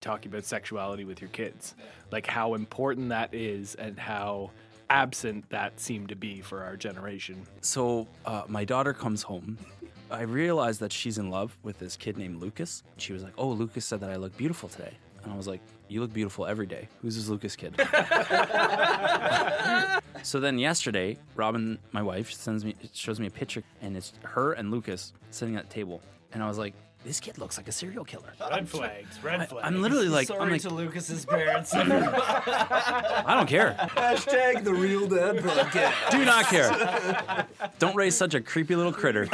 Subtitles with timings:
[0.00, 1.74] talking about sexuality with your kids,
[2.10, 4.50] like how important that is and how
[4.88, 7.46] absent that seemed to be for our generation.
[7.60, 9.58] So uh, my daughter comes home.
[10.10, 12.82] I realized that she's in love with this kid named Lucas.
[12.96, 14.92] She was like, "Oh, Lucas said that I look beautiful today,"
[15.22, 16.88] and I was like, "You look beautiful every day.
[17.00, 17.76] Who's this Lucas kid?"
[20.24, 24.54] so then yesterday, Robin, my wife, sends me shows me a picture, and it's her
[24.54, 26.74] and Lucas sitting at the table, and I was like,
[27.04, 29.66] "This kid looks like a serial killer." Red flags, red flags.
[29.66, 31.72] I'm literally like, Sorry I'm like, to Lucas's parents.
[31.74, 33.74] I don't care.
[33.78, 36.10] Hashtag the real dad podcast.
[36.10, 37.46] Do not care.
[37.78, 39.28] Don't raise such a creepy little critter.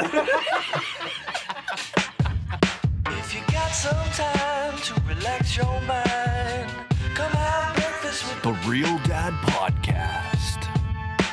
[3.09, 6.71] If you got some time to relax your mind,
[7.15, 10.26] come have breakfast with The Real Dad Podcast.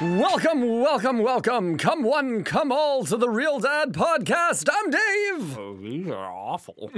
[0.05, 1.79] Welcome, welcome, welcome.
[1.79, 4.69] Come one, come all to the Real Dad Podcast.
[4.71, 5.59] I'm Dave.
[5.59, 6.91] Oh, these are awful.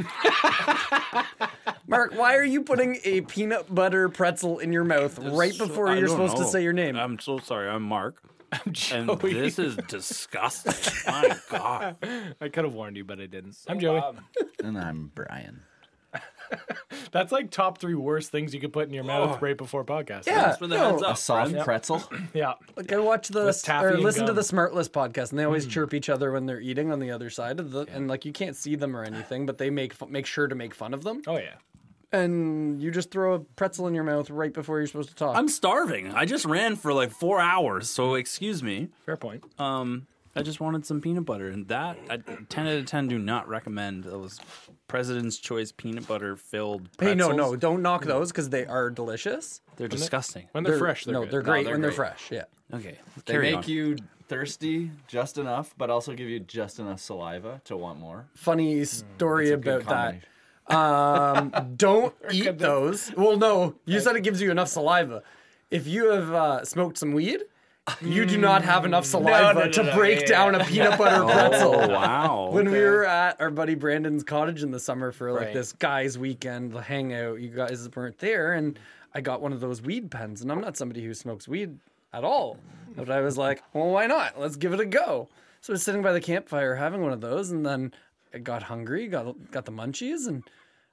[1.87, 5.95] Mark, why are you putting a peanut butter pretzel in your mouth right before I
[5.99, 6.49] you're don't supposed to know.
[6.49, 6.97] say your name?
[6.97, 7.69] I'm so sorry.
[7.69, 8.21] I'm Mark.
[8.51, 9.35] and Joey.
[9.35, 10.75] this is disgusting.
[11.07, 11.97] My God.
[12.41, 13.57] I could have warned you, but I didn't.
[13.69, 14.01] I'm Joey.
[14.01, 14.19] Um,
[14.65, 15.63] and I'm Brian.
[17.13, 20.27] That's like top three worst things you could put in your mouth right before podcast.
[20.27, 21.15] yeah, for the no, heads up.
[21.15, 21.65] A soft Yep.
[21.65, 22.03] pretzel.
[22.35, 22.55] yeah.
[22.77, 25.45] Like I watch the With taffy or and listen to the Smartless podcast, and they
[25.45, 28.25] always chirp each other when they're eating on the other side of the, and like
[28.25, 31.05] you can't see them or anything, but they make make sure to make fun of
[31.05, 31.55] them, Oh yeah.
[32.13, 35.37] and you just throw a pretzel in your mouth right before you're supposed to talk.
[35.37, 36.13] I'm starving.
[36.13, 38.89] I just ran for like four hours, so excuse me.
[39.05, 39.45] Fair point.
[39.59, 40.07] Um,
[40.37, 43.49] I just wanted some peanut butter, and that I, ten out of ten do not
[43.49, 44.39] recommend those
[44.89, 46.89] President's Choice peanut butter filled.
[47.01, 47.37] hey, no, pretzels.
[47.53, 49.61] no, don't knock those because they are delicious.
[49.77, 50.49] they're disgusting.
[50.53, 51.31] When they're, fresh, they're no, good.
[51.31, 51.89] they're great they're when great.
[51.91, 52.31] they're fresh.
[52.31, 52.45] Yeah.
[52.75, 53.69] Okay, They carry make on.
[53.71, 53.97] you
[54.29, 58.27] thirsty just enough, but also give you just enough saliva to want more.
[58.35, 60.23] Funny story It's a good about that.
[60.69, 61.57] combination.
[61.63, 63.13] Um, don't eat those.
[63.17, 65.23] Well, no, you said it gives you enough saliva.
[65.71, 67.43] If you have uh, smoked some weed,
[68.01, 69.09] you do not have enough mm.
[69.09, 71.75] saliva no, to no, break yeah, down a peanut butter oh, pretzel.
[71.75, 72.51] Oh wow!
[72.53, 75.55] When we were at our buddy Brandon's cottage in the summer for like Right.
[75.55, 78.79] this guys' weekend the hangout, you guys weren't there, and
[79.15, 81.79] I got one of those weed pens, and I'm not somebody who smokes weed
[82.13, 82.59] at all,
[82.97, 84.39] but I was like, well, why not?
[84.39, 85.29] Let's give it a go.
[85.61, 87.93] So I was sitting by the campfire having one of those, and then
[88.33, 90.43] I got hungry, got got the munchies, and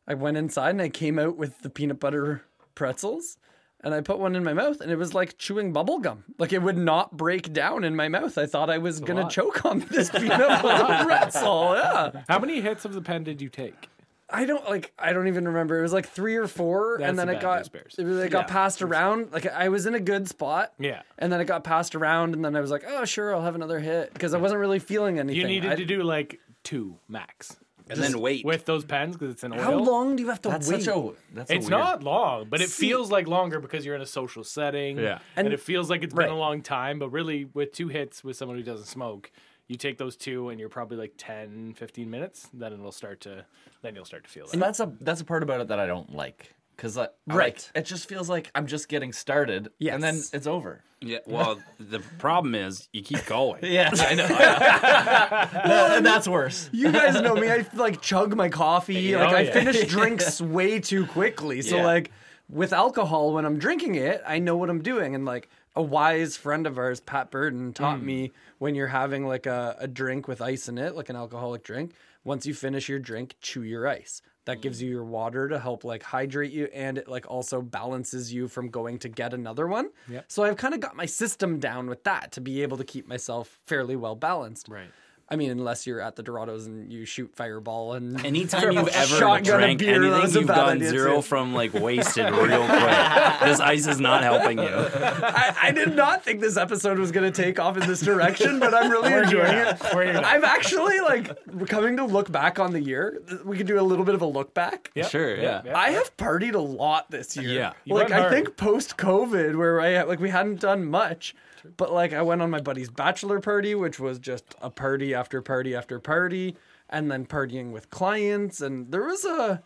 [0.08, 2.44] I went inside and I came out with the peanut butter
[2.76, 3.38] pretzels.
[3.84, 6.24] And I put one in my mouth, and it was like chewing bubble gum.
[6.38, 8.38] Like it would not break down in my mouth.
[8.38, 11.76] I thought I was gonna choke on this peanut butter pretzel.
[11.76, 12.24] Yeah.
[12.30, 13.90] How many hits of the pen did you take?
[14.30, 14.94] I don't like.
[14.98, 15.78] I don't even remember.
[15.78, 18.32] It was like three or four, That's and then the it got it, was- it
[18.32, 19.32] got passed around.
[19.34, 20.74] Like I was in a good spot.
[20.80, 21.02] Yeah.
[21.20, 23.54] And then it got passed around, and then I was like, "Oh, sure, I'll have
[23.56, 25.40] another hit," because I wasn't really feeling anything.
[25.42, 27.58] You needed I- to do like two max
[27.90, 28.46] and then wait.
[28.46, 29.60] with those pens because it's an oil.
[29.62, 30.84] How long do you have to That's wait?
[30.84, 31.12] such a.
[31.34, 34.06] That's a It's weird- not long, but it feels like longer because you're in a
[34.06, 34.98] social setting.
[34.98, 35.20] Yeah.
[35.36, 36.38] And, And- it feels like it's been a right.
[36.38, 39.32] long time, but really with two hits with someone who doesn't smoke,
[39.68, 43.46] you take those two and you're probably like 10, 15 minutes, then it'll start to
[43.82, 44.54] then you'll start to feel it.
[44.54, 47.36] And that's a that's a part about it that I don't like because I, I
[47.36, 47.70] Right.
[47.76, 50.82] like, it just feels like I'm just getting started, and then it's over.
[51.02, 51.20] yeah.
[51.26, 53.60] Well, the problem is you keep going.
[53.64, 54.26] Yeah, I know.
[54.30, 55.62] I know.
[55.70, 56.70] Well, and that's worse.
[56.72, 57.50] You guys know me.
[57.50, 59.16] I like chug my coffee.
[59.16, 59.54] Like Oh, I yeah.
[59.54, 61.62] finish drinks way too quickly.
[61.62, 61.84] So Yeah.
[61.86, 62.12] like
[62.50, 65.16] with alcohol, when I'm drinking it, I know what I'm doing.
[65.16, 68.04] And like a wise friend of ours, Pat Burton, taught Mm.
[68.04, 71.64] me when you're having like a, a drink with ice in it, like an alcoholic
[71.64, 74.22] drink, once you finish your drink, chew your ice.
[74.46, 74.84] That gives Mm.
[74.84, 78.70] you your water to help like hydrate you and it like also balances you from
[78.70, 79.90] going to get another one.
[80.10, 80.26] Yep.
[80.28, 83.08] So I've kind of got my system down with that to be able to keep
[83.08, 84.68] myself fairly well balanced.
[84.68, 84.90] Right.
[85.34, 89.16] I mean, unless you're at the Dorados and you shoot fireball and Anytime you've ever
[89.18, 93.40] Shotgun drank anything, you've bad gone zero from like wasted real quick.
[93.42, 94.66] this ice is not helping you.
[94.70, 98.60] I, I did not think this episode was going to take off in this direction,
[98.60, 99.82] but I'm really enjoying it.
[99.92, 100.22] We're here.
[100.24, 101.36] I'm actually like
[101.68, 103.20] coming to look back on the year.
[103.44, 104.92] We could do a little bit of a look back.
[104.94, 105.64] Yep, Sure, yeah.
[105.66, 105.76] yep.
[105.76, 107.50] I have partied a lot this year.
[107.50, 107.74] Yeah.
[107.86, 108.32] You like I hard.
[108.32, 111.34] think post COVID, where I like we hadn't done much,
[111.78, 115.42] but like I went on my buddy's bachelor party, which was just a party after
[115.42, 116.56] party after party,
[116.90, 119.64] and then partying with clients, and there was a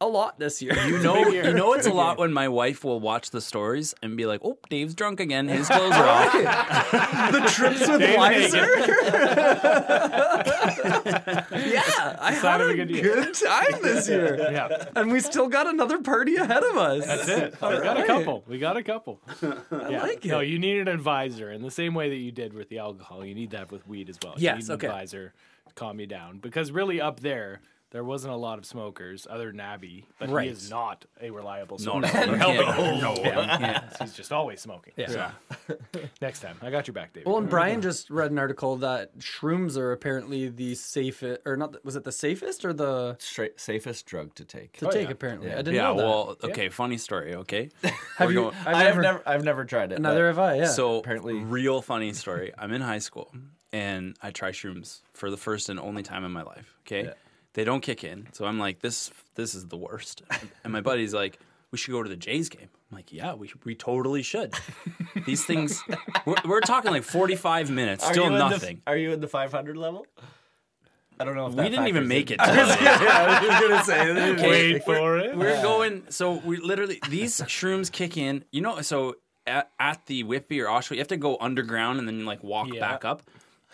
[0.00, 0.74] a lot this year.
[0.86, 4.16] You know, you know, it's a lot when my wife will watch the stories and
[4.16, 5.48] be like, "Oh, Dave's drunk again.
[5.48, 6.32] His clothes are off."
[7.32, 8.76] the trips with Dave Weiser.
[11.72, 14.84] yeah, I Sign had of a a good, good time this year, Yeah.
[14.94, 17.06] and we still got another party ahead of us.
[17.06, 17.52] That's it.
[17.54, 18.44] we got a couple.
[18.46, 19.20] We got a couple.
[19.42, 20.02] yeah.
[20.02, 20.28] like it.
[20.28, 23.24] No, you need an advisor in the same way that you did with the alcohol.
[23.24, 24.34] You need that with weed as well.
[24.36, 24.86] You Yes, need an okay.
[24.88, 25.32] advisor
[25.68, 27.60] to calm you down because really up there,
[27.96, 30.44] there wasn't a lot of smokers other than Abby, but Right.
[30.44, 32.00] he is not a reliable smoker.
[32.26, 32.76] no, you Or can't.
[32.76, 33.00] her.
[33.00, 33.84] No, you can't.
[34.02, 34.92] He's just always smoking.
[34.98, 35.30] Yeah.
[35.68, 35.76] So,
[36.20, 37.26] next time, I got your back, David.
[37.26, 41.82] Well, and Brian just read an article that shrooms are apparently the safest, or not?
[41.86, 44.76] Was it the safest or the Straight, safest drug to take.
[44.76, 45.06] to Oh, take?
[45.06, 45.12] yeah.
[45.12, 45.54] Apparently, Yeah.
[45.54, 46.04] I didn't Yeah, know that.
[46.06, 47.70] well, okay, funny story, okay?
[47.82, 47.94] have
[48.28, 48.40] We're you?
[48.42, 50.00] going- I've I've never, never, I've never tried it.
[50.02, 50.56] Neither have I.
[50.56, 50.64] Yeah.
[50.66, 52.52] So apparently- real funny story.
[52.58, 53.32] I'm in high school
[53.72, 56.74] and I try shrooms for the first and only time in my life.
[56.86, 57.12] Okay, Yeah.
[57.56, 60.22] They don't kick in, so I'm like, this this is the worst.
[60.62, 61.38] And my buddy's like,
[61.72, 62.68] we should go to the Jays game.
[62.90, 64.54] I'm like, yeah, we we totally should.
[65.26, 65.82] These things,
[66.24, 68.82] we're, we're talking like 45 minutes, Are still you in the- nothing.
[68.86, 70.06] are you in the 500 level?
[71.18, 72.34] I don't know if we didn't even factors make in.
[72.38, 72.44] it.
[72.44, 72.52] to
[72.84, 74.32] yeah, I was gonna say.
[74.34, 75.34] Okay, Wait for it.
[75.36, 76.02] We're going.
[76.10, 78.44] So we literally these shrooms kick in.
[78.52, 79.14] You know, so
[79.46, 82.68] at, at the Whitby or Oshawa, you have to go underground and then like walk
[82.70, 82.80] Yeah.
[82.80, 83.22] back up,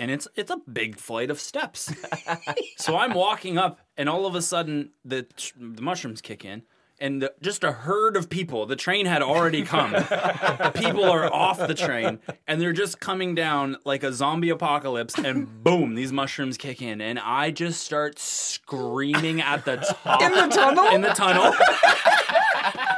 [0.03, 1.95] and it's it's a big flight of steps.
[2.77, 5.25] so I'm walking up, and all of a sudden the
[5.57, 6.63] the mushrooms kick in.
[7.01, 8.65] And the, just a herd of people.
[8.67, 9.91] The train had already come.
[9.91, 15.19] The people are off the train, and they're just coming down like a zombie apocalypse.
[15.19, 20.31] And boom, these mushrooms kick in, and I just start screaming at the top In
[20.33, 20.85] the tunnel?
[20.95, 21.53] in the tunnel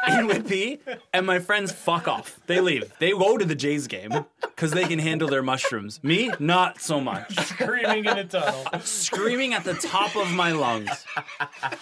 [0.18, 0.80] in Whitby,
[1.12, 2.40] and my friends fuck off.
[2.46, 2.92] They leave.
[2.98, 6.02] They go to the Jays game because they can handle their mushrooms.
[6.02, 7.34] Me, not so much.
[7.46, 8.64] Screaming in a tunnel.
[8.80, 11.04] Screaming at the top of my lungs.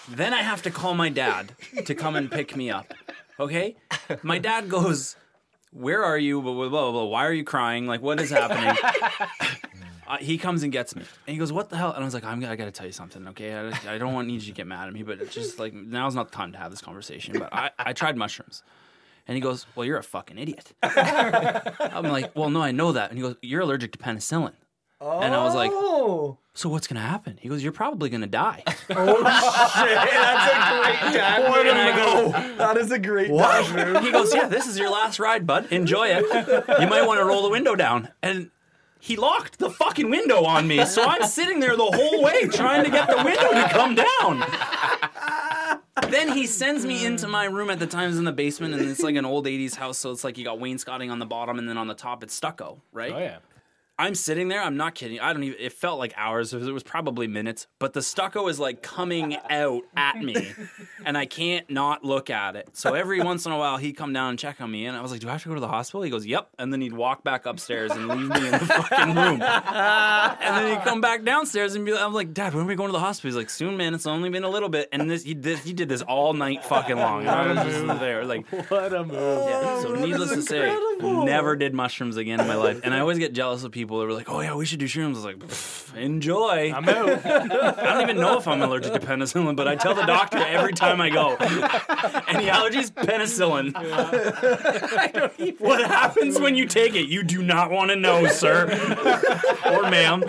[0.08, 1.54] Then I have to call my dad
[1.84, 2.92] to come and pick me up.
[3.40, 3.76] Okay?
[4.22, 5.16] My dad goes,
[5.72, 6.40] Where are you?
[6.40, 7.04] Blah, blah, blah, blah.
[7.04, 7.86] Why are you crying?
[7.86, 8.76] Like, what is happening?
[10.20, 12.24] He comes and gets me, and he goes, "What the hell?" And I was like,
[12.24, 13.54] I'm, "I got to tell you something, okay?
[13.54, 15.72] I, I don't want need you to get mad at me, but it's just like
[15.74, 18.62] now's not the time to have this conversation." But I, I tried mushrooms,
[19.26, 23.10] and he goes, "Well, you're a fucking idiot." I'm like, "Well, no, I know that."
[23.10, 24.52] And he goes, "You're allergic to penicillin,"
[25.00, 28.62] and I was like, oh, "So what's gonna happen?" He goes, "You're probably gonna die."
[28.94, 31.66] Oh shit, that's a great move.
[31.66, 34.02] and I go, That is a great move.
[34.04, 35.72] he goes, "Yeah, this is your last ride, bud.
[35.72, 36.24] Enjoy it.
[36.80, 38.50] You might want to roll the window down." And
[39.02, 42.84] he locked the fucking window on me, so I'm sitting there the whole way trying
[42.84, 44.44] to get the window to come down.
[46.08, 49.00] Then he sends me into my room at the times in the basement, and it's
[49.00, 51.68] like an old '80s house, so it's like you got wainscoting on the bottom, and
[51.68, 53.12] then on the top it's stucco, right?
[53.12, 53.38] Oh yeah.
[54.02, 54.60] I'm sitting there.
[54.60, 55.20] I'm not kidding.
[55.20, 55.60] I don't even.
[55.60, 56.52] It felt like hours.
[56.52, 57.68] It was, it was probably minutes.
[57.78, 60.52] But the stucco is like coming out at me,
[61.04, 62.70] and I can't not look at it.
[62.72, 65.02] So every once in a while, he'd come down and check on me, and I
[65.02, 66.80] was like, "Do I have to go to the hospital?" He goes, "Yep." And then
[66.80, 69.40] he'd walk back upstairs and leave me in the fucking room.
[69.40, 71.92] And then he'd come back downstairs and be.
[71.92, 73.94] Like, I'm like, "Dad, when are we going to the hospital?" He's like, "Soon, man.
[73.94, 75.60] It's only been a little bit." And this he did.
[75.60, 77.20] He did this all night fucking long.
[77.20, 78.48] And I was just there like.
[78.68, 79.12] What a move.
[79.52, 79.82] Yeah.
[79.82, 82.80] So needless to say, never did mushrooms again in my life.
[82.82, 84.86] And I always get jealous of people that were like, "Oh yeah, we should do
[84.86, 87.26] shrooms." I was like, "Enjoy." I'm out.
[87.26, 90.72] I don't even know if I'm allergic to penicillin, but I tell the doctor every
[90.72, 91.36] time I go.
[92.28, 92.90] Any allergies?
[92.92, 93.72] Penicillin.
[95.60, 97.08] what happens when you take it?
[97.08, 98.66] You do not want to know, sir
[99.66, 100.24] or ma'am.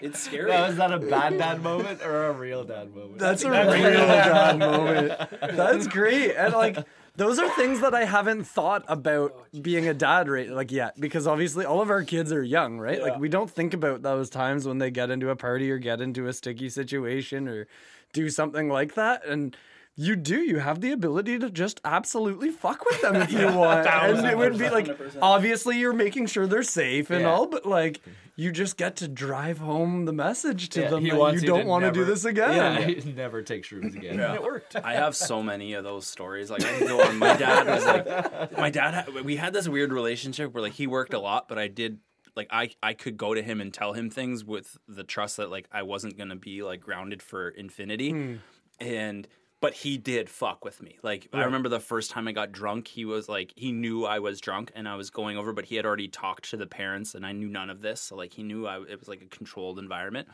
[0.00, 0.50] It's scary.
[0.50, 3.18] Now, is that a bad dad moment or a real dad moment?
[3.18, 5.30] That's a real dad moment.
[5.40, 6.34] That's great.
[6.34, 6.78] And like
[7.16, 11.26] those are things that I haven't thought about being a dad right like yet because
[11.26, 13.02] obviously all of our kids are young, right?
[13.02, 16.00] Like we don't think about those times when they get into a party or get
[16.00, 17.66] into a sticky situation or
[18.12, 19.56] do something like that and
[19.94, 20.40] you do.
[20.40, 23.86] You have the ability to just absolutely fuck with them if you want.
[23.86, 24.88] And it would be like,
[25.20, 27.30] obviously, you're making sure they're safe and Yeah.
[27.30, 28.00] all, but like,
[28.34, 31.54] you just get to drive home the message to Yeah, them that wants you you
[31.54, 32.54] don't want to do this again.
[32.54, 34.18] Yeah, he'd never take shrooms again.
[34.34, 34.76] It worked.
[34.76, 36.50] I have so many of those stories.
[36.50, 37.18] Like I can go on.
[37.18, 39.08] My dad was like, my dad.
[39.24, 41.98] We had this weird relationship where like he worked a lot, but I did
[42.34, 45.50] like I I could go to him and tell him things with the trust that
[45.50, 48.34] like I wasn't gonna be like grounded for infinity, hmm.
[48.80, 49.28] and.
[49.62, 50.98] But he did fuck with me.
[51.04, 54.18] Like I remember the first time I got drunk, he was like he knew I
[54.18, 57.14] was drunk and I was going over, but he had already talked to the parents
[57.14, 58.00] and I knew none of this.
[58.00, 60.26] So like he knew I it was like a controlled environment.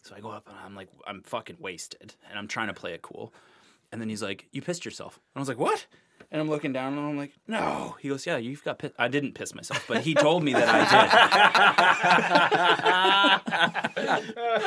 [0.00, 2.94] So I go up and I'm like I'm fucking wasted and I'm trying to play
[2.94, 3.34] it cool.
[3.92, 5.86] And then he's like, "You pissed yourself." And I was like, "What?"
[6.32, 9.08] And I'm looking down and I'm like, "No." He goes, "Yeah, you've got pissed." I
[9.08, 10.80] didn't piss myself, but he told me that I
[13.90, 14.10] did.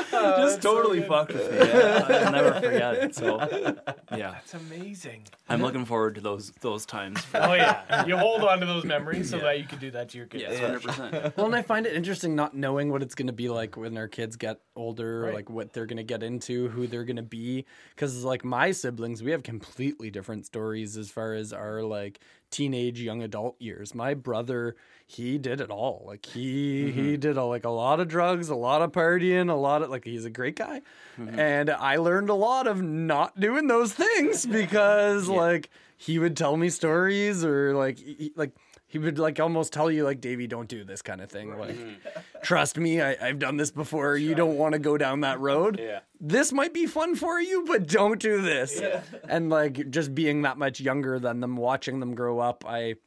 [0.12, 1.58] Just totally fucked with me.
[1.58, 3.16] Yeah, I'll never forget it.
[3.16, 3.38] So,
[4.12, 5.24] yeah, That's amazing.
[5.50, 7.22] I'm looking forward to those those times.
[7.22, 8.06] For, Oh yeah.
[8.06, 10.44] You hold on to those memories so that you can do that to your kids.
[10.48, 11.38] yes, hundred percent.
[11.38, 13.98] Well, and I find it interesting not knowing what it's going to be like when
[13.98, 15.34] our kids get older, Right.
[15.36, 17.66] like what they're going to get into, who they're going to be.
[17.96, 22.20] Because, like, my siblings, we have completely different stories as far as are like
[22.52, 23.96] teenage young adult years.
[23.96, 26.04] My brother, he did it all.
[26.06, 27.20] Like he he mm-hmm.
[27.20, 30.06] did a, like a lot of drugs, a lot of partying, a lot of like
[30.06, 30.82] he's a great guy.
[31.20, 31.40] Mm-hmm.
[31.40, 36.58] And I learned a lot of not doing those things because like he would tell
[36.58, 38.52] me stories or like he, like
[38.94, 41.76] he would like almost tell you like Davey don't do this kind of thing like
[41.76, 42.20] mm-hmm.
[42.44, 44.18] trust me I, I've done this before.
[44.18, 45.80] You don't want to go down that road.
[45.84, 46.02] Yeah.
[46.22, 48.80] this might be fun for you but don't do this.
[48.80, 49.02] Yeah.
[49.28, 52.98] and like just being that much younger than them watching them grow up I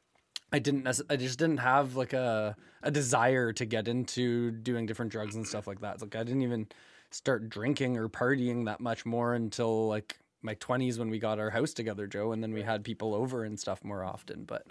[0.52, 5.12] I didn't I just didn't have like a a desire to get into doing different
[5.12, 5.94] drugs and stuff like that.
[5.94, 6.66] It's like I didn't even
[7.12, 11.50] start drinking or partying that much more until like my 20s when we got our
[11.50, 14.66] house together, Joe, and then we had people over and stuff more often, but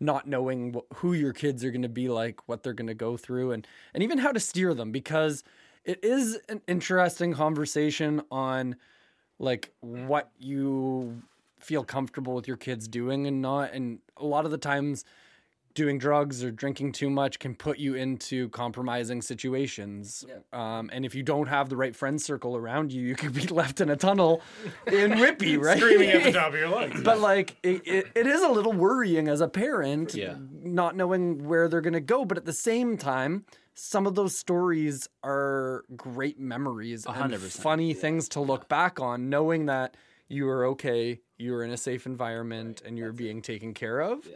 [0.00, 2.94] not knowing wh- who your kids are going to be like, what they're going to
[2.94, 5.42] go through and and even how to steer them because
[5.84, 8.76] it is an interesting conversation on
[9.38, 11.22] like what you
[11.58, 15.04] feel comfortable with your kids doing and not and a lot of the times
[15.76, 20.24] doing drugs or drinking too much can put you into compromising situations.
[20.52, 23.46] Um, and if you don't have the right friend circle around you you could be
[23.60, 24.42] left in a tunnel
[24.90, 25.78] in Whitby right?
[25.78, 27.02] Screaming at the top of your lungs.
[27.02, 30.34] but like it, it, it is a little worrying as a parent Yeah.
[30.62, 32.24] not knowing where they're going to go.
[32.24, 37.60] But at the same time some of those stories are great memories 100%.
[37.60, 39.94] funny things to look back on knowing that
[40.28, 44.26] you are okay you are in a safe environment and you're being taken care of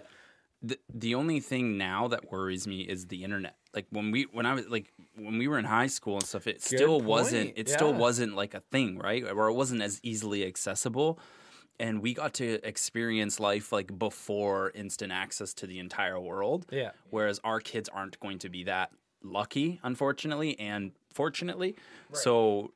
[0.62, 3.56] the, the only thing now that worries me is the internet.
[3.74, 6.46] Like when we when I was like when we were in high school and stuff,
[6.46, 9.24] it still wasn't point, it still wasn't like a thing, right?
[9.24, 11.18] Or it wasn't as easily accessible.
[11.78, 16.66] And we got to experience life like before instant access to the entire world.
[16.70, 16.90] Yeah.
[17.08, 18.90] Whereas our kids aren't going to be that
[19.22, 21.76] lucky, unfortunately, and fortunately.
[22.12, 22.72] So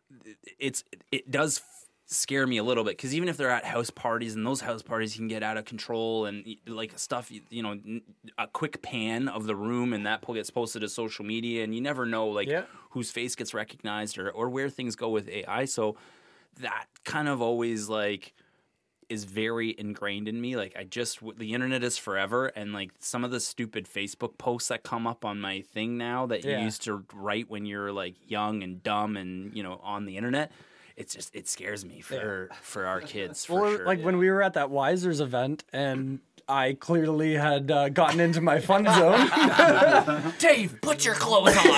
[0.59, 1.61] it's it does
[2.07, 4.83] scare me a little bit because even if they're at house parties and those house
[4.83, 7.79] parties can get out of control and like stuff, you- know,
[8.39, 11.81] a quick pan of the room and that gets posted to social media and you
[11.81, 12.65] never know like Yeah.
[12.91, 15.65] whose face gets recognized or or where things go with AI.
[15.65, 15.97] So
[16.61, 18.35] that kind of always like
[19.09, 20.57] is very ingrained in me.
[20.57, 24.69] Like I just the internet is forever, and like some of the stupid Facebook posts
[24.69, 26.59] that come up on my thing now that Yeah.
[26.59, 30.17] you used to write when you're like young and dumb and you know on the
[30.19, 30.53] internet.
[30.97, 33.87] It's just it scares me for for our kids for Well, sure.
[33.87, 38.43] like when we were at that Wisers event and I clearly had uh, gotten into
[38.43, 40.33] my fun zone.
[40.39, 41.65] Dave, put your clothes on.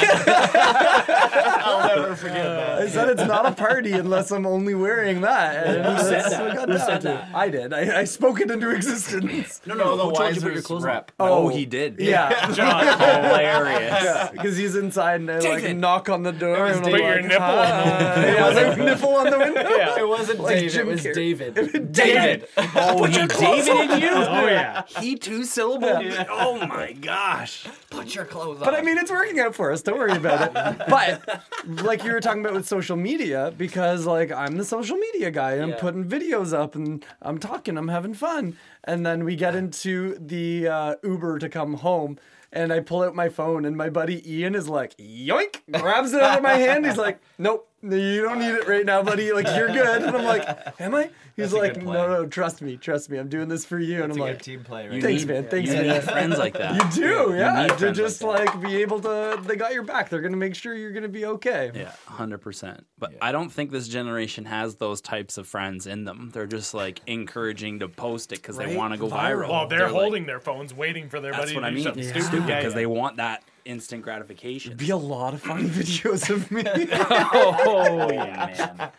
[0.66, 2.78] I'll never forget that.
[2.82, 5.66] I said it's not a party unless I'm only wearing that.
[5.68, 7.28] And that's what I got down to.
[7.32, 7.72] I did.
[7.72, 9.60] I, I spoke it into existence.
[9.66, 11.12] no, no, the who told you put your Wisers clothes rep.
[11.20, 11.28] on?
[11.30, 12.00] Oh, he did.
[12.00, 12.50] Yeah.
[12.52, 14.30] John, hilarious.
[14.30, 16.66] Because he's inside and I like knock on the door.
[16.66, 19.62] and I'm Put like, your nipple on "Hi." Yeah, like nipple on the window.
[19.98, 21.14] It wasn't Like Dave, Jim it was Carrey.
[21.14, 21.54] David.
[21.92, 22.48] David.
[22.78, 24.10] Oh, he David in you?
[24.10, 24.82] Oh yeah.
[25.00, 25.88] He two syllable.
[26.30, 27.66] Oh my gosh.
[27.90, 28.64] Put your clothes on.
[28.64, 29.82] But I mean, it's working out for us.
[29.82, 30.86] Don't worry about it.
[30.88, 31.42] But
[31.82, 35.52] like you were talking about with social media, because like I'm the social media guy.
[35.54, 35.76] I'm Yeah.
[35.80, 37.76] putting videos up and I'm talking.
[37.78, 38.56] I'm having fun.
[38.84, 42.18] And then we get into the uh, Uber to come home.
[42.52, 46.22] And I pull out my phone, and my buddy Ian is like, yoink, grabs it
[46.22, 46.86] out of my hand.
[46.86, 49.32] He's like, nope, you don't need it right now, buddy.
[49.32, 50.02] Like, you're good.
[50.02, 50.46] And I'm like,
[50.80, 51.10] am I?
[51.36, 53.18] He's That's like, no, no, trust me, trust me.
[53.18, 54.02] I'm doing this for you.
[54.02, 55.02] And It's I'm a like, good team play, right?
[55.02, 55.48] Thanks, need- man.
[55.48, 55.88] Thanks, you man.
[55.88, 56.74] need friends like that.
[56.96, 57.66] You do, yeah.
[57.66, 60.08] need To just like like, be able to, they got your back.
[60.08, 61.70] They're gonna make sure you're gonna be okay.
[61.74, 62.86] Yeah, hundred percent.
[62.98, 66.30] But I don't think this generation has those types of friends in them.
[66.32, 69.12] They're just like encouraging to post it because they want to go Viral.
[69.44, 69.48] viral.
[69.50, 71.74] Well, they're, like- holding their phones, waiting for their that's buddy what to I do
[71.76, 71.84] mean.
[71.84, 72.22] something stupid.
[72.24, 72.76] stupid Yeah, because yeah.
[72.76, 74.76] they want that instant gratification.
[74.76, 76.62] Be a lot of funny videos of me.
[76.66, 78.90] oh yeah, man.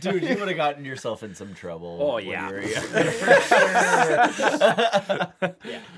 [0.00, 1.98] Dude, you would have gotten yourself in some trouble.
[2.00, 2.48] Oh yeah.
[2.48, 2.84] you were young.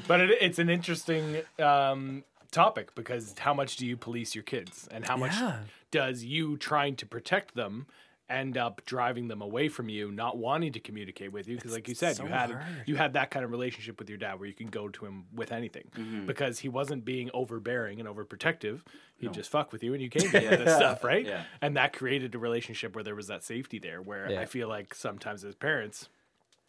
[0.08, 4.88] But it, it's an interesting um, topic because how much do you police your kids,
[4.90, 5.58] and how much Yeah.
[5.90, 7.86] does you trying to protect them
[8.28, 11.56] end up driving them away from you, not wanting to communicate with you?
[11.56, 12.56] Because, like you said, you had
[12.86, 15.26] you had that kind of relationship with your dad where you can go to him
[15.34, 16.26] with anything mm-hmm.
[16.26, 18.80] because he wasn't being overbearing and overprotective.
[19.18, 21.24] He'd just fuck with you, and you came to him this stuff, right?
[21.24, 21.42] Yeah.
[21.60, 24.02] And that created a relationship where there was that safety there.
[24.02, 24.40] Where Yeah.
[24.40, 26.08] I feel like sometimes as parents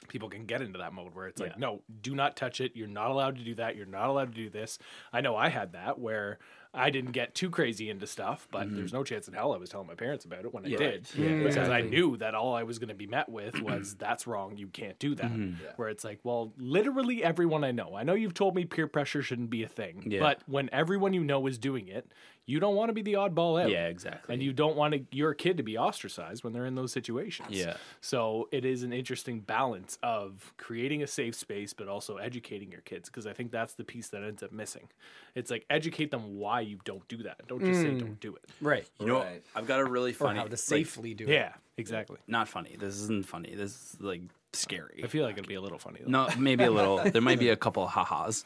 [0.08, 2.74] people can get into that mode where it's like, no, do not touch it.
[2.76, 3.76] You're not allowed to do that.
[3.76, 4.78] You're not allowed to do this.
[5.12, 6.38] I know I had that where
[6.74, 8.76] I didn't get too crazy into stuff, but mm-hmm.
[8.76, 10.78] there's no chance in hell I was telling my parents about it when I Yeah.
[10.78, 11.08] did.
[11.16, 14.28] Yeah, because I knew that all I was going to be met with was that's
[14.28, 15.32] wrong, you can't do that.
[15.32, 15.66] Mm-hmm.
[15.78, 17.96] Where it's like, well, literally everyone I know.
[17.96, 20.20] I know you've told me peer pressure shouldn't be a thing, Yeah.
[20.20, 22.12] but when everyone you know is doing it,
[22.48, 23.70] you don't want to be the oddball out.
[23.70, 24.34] Yeah, exactly.
[24.34, 27.50] And you don't want to, your kid to be ostracized when they're in those situations.
[27.52, 27.76] Yeah.
[28.00, 32.80] So it is an interesting balance of creating a safe space, but also educating your
[32.82, 34.88] kids because I think that's the piece that ends up missing.
[35.36, 37.46] It's like educate them why you don't do that.
[37.48, 38.00] Don't just say hmm.
[38.00, 38.46] don't do it.
[38.62, 38.90] Right.
[39.00, 39.44] You know, Right.
[39.54, 41.32] I've got a really Or funny, how to like, safely do it.
[41.32, 42.18] Yeah, exactly.
[42.28, 42.78] not funny.
[42.80, 43.56] This isn't funny.
[43.56, 44.22] This is like
[44.58, 45.02] scary.
[45.04, 46.00] I feel like it'd be a little funny.
[46.04, 46.10] Though.
[46.10, 46.98] No, maybe a little.
[46.98, 48.44] There might be a couple of ha-has.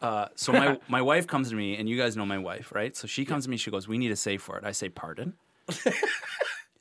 [0.00, 2.96] Uh, so my my wife comes to me, and you guys know my wife, right?
[2.96, 3.56] So she comes to me.
[3.56, 5.34] She goes, "We need a safe word." I say, "Pardon."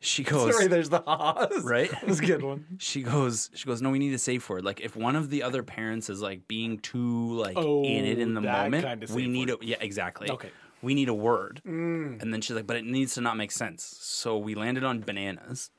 [0.04, 1.92] She goes, Sorry, there's the ha-has." right?
[2.06, 2.66] That's a good one.
[2.80, 4.66] She goes, she goes, no, we need a safe word.
[4.66, 8.18] Like if one of the other parents is like being too like Oh, in it
[8.18, 9.60] in the moment, kind of we need word.
[9.62, 10.28] a yeah, exactly.
[10.32, 10.50] Okay.
[10.82, 11.62] We need a word.
[11.66, 13.96] And then she's like, but it needs to not make sense.
[14.00, 15.70] So we landed on bananas.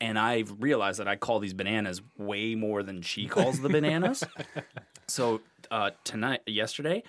[0.00, 4.22] And I realized that I call these bananas way more than she calls the bananas.
[5.06, 7.02] so uh, tonight, yesterday,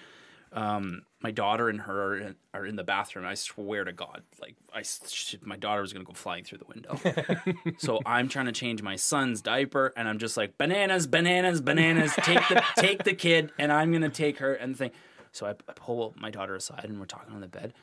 [0.54, 3.26] um, my daughter and her are in, the bathroom.
[3.26, 6.66] I swear to God, like I, shit, my daughter was gonna go flying through the
[6.66, 7.74] window.
[7.78, 12.14] so I'm trying to change my son's diaper, and I'm just like bananas, bananas, bananas.
[12.22, 14.92] Take the take the kid, and I'm gonna take her and the thing.
[15.32, 17.74] So I, I pull my daughter aside, and we're talking on the bed,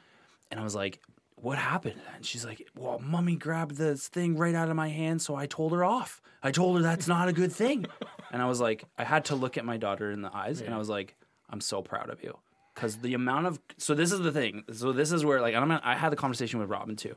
[0.50, 1.00] and I was like.
[1.36, 2.00] What happened?
[2.14, 5.46] And she's like, Well, mommy grabbed this thing right out of my hand, so I
[5.46, 6.20] told her off.
[6.42, 7.86] I told her that's not a good thing.
[8.32, 10.74] And I was like, I had to look at my daughter in the eyes, and
[10.74, 11.14] I was like,
[11.48, 12.36] I'm so proud of you
[12.74, 15.68] because the amount of so this is the thing so this is where like I'm
[15.68, 17.14] gonna, I had the conversation with Robin too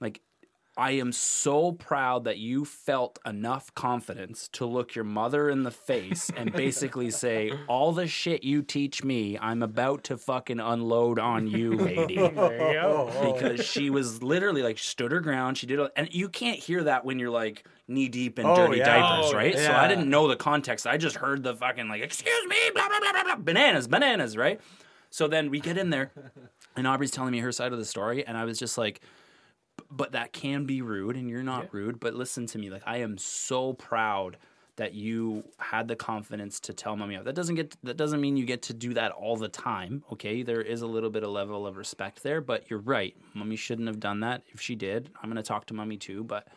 [0.00, 0.20] like
[0.74, 5.70] I am so proud that you felt enough confidence to look your mother in the
[5.70, 11.18] face and basically say all the shit you teach me I'm about to fucking unload
[11.18, 13.32] on you lady There you go.
[13.34, 15.58] because she was literally like stood her ground.
[15.58, 18.56] She did, all- and you can't hear that when you're like knee deep in Oh,
[18.56, 18.84] dirty yeah.
[18.98, 19.54] diapers, Oh, right?
[19.58, 19.72] So.
[19.72, 20.86] I didn't know the context.
[20.86, 24.38] I just heard the fucking like, excuse me, blah blah blah blah blah, bananas, bananas,
[24.38, 24.58] right?
[25.10, 26.10] So then we get in there,
[26.74, 29.06] and Aubrey's telling me her side of the story, and I was just like, "B-
[29.90, 32.00] but that can be rude, and you're not rude.
[32.00, 34.36] But listen to me, like I am so proud
[34.76, 37.24] that you had the confidence to tell mommy off.
[37.24, 40.02] That doesn't get that doesn't mean you get to do that all the time.
[40.12, 43.14] Okay, there is a little bit of level of respect there, but you're right.
[43.34, 44.42] Mommy shouldn't have done that.
[44.48, 46.24] If she did, I'm gonna talk to mommy too.
[46.24, 46.48] But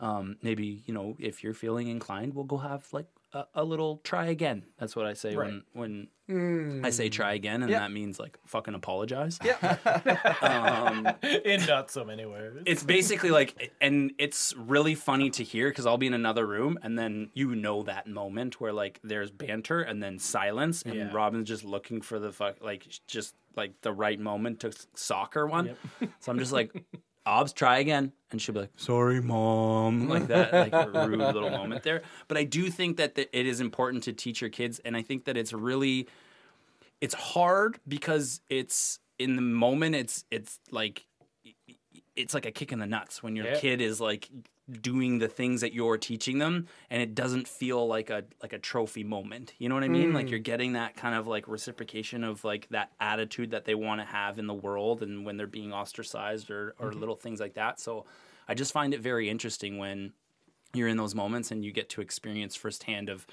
[0.00, 4.00] um, maybe you know if you're feeling inclined, we'll go have like a, a little
[4.04, 4.64] try again.
[4.78, 6.82] That's what I say when when hmm.
[6.84, 7.80] I say try again, and Yeah.
[7.80, 9.38] that means like fucking apologize.
[9.44, 9.76] yeah
[10.42, 11.06] um,
[11.44, 12.62] in not so many words.
[12.66, 16.78] it's basically like and it's really funny to hear because i'll be in another room
[16.82, 21.10] and then you know that moment where like there's banter and then silence and Yeah.
[21.12, 25.46] robin's just looking for the fuck like just like the right moment to sock her
[25.46, 25.76] one
[26.20, 26.84] so i'm just like
[27.28, 28.12] Obs, try again.
[28.30, 30.08] And she'll be like, sorry, mom.
[30.08, 32.02] Like that, like a rude little moment there.
[32.26, 34.80] But I do think that th- it is important to teach your kids.
[34.84, 36.08] And I think that it's really,
[37.00, 41.07] it's hard because it's in the moment, it's, it's like,
[42.18, 43.58] it's like a kick in the nuts when your Yeah.
[43.58, 44.28] kid is like
[44.82, 48.58] doing the things that you're teaching them and it doesn't feel like a like a
[48.58, 49.54] trophy moment.
[49.58, 50.12] You know what i mean?
[50.12, 50.30] Like mm.
[50.30, 54.04] you're getting that kind of like reciprocation of like that attitude that they want to
[54.04, 57.00] have in the world and when they're being ostracized or or mm-hmm.
[57.00, 57.80] little things like that.
[57.80, 58.04] So
[58.46, 60.12] i just find it very interesting when
[60.74, 63.26] you're in those moments and you get to experience firsthand of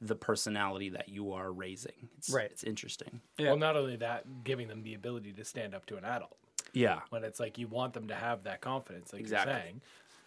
[0.00, 2.10] the personality that you are raising.
[2.18, 2.50] It's, Right.
[2.50, 3.22] it's interesting.
[3.38, 6.36] Well, not only that, giving them the ability to stand up to an adult.
[6.74, 9.52] Yeah When it's like you want them to have that confidence, like Exactly.
[9.52, 9.80] you're saying.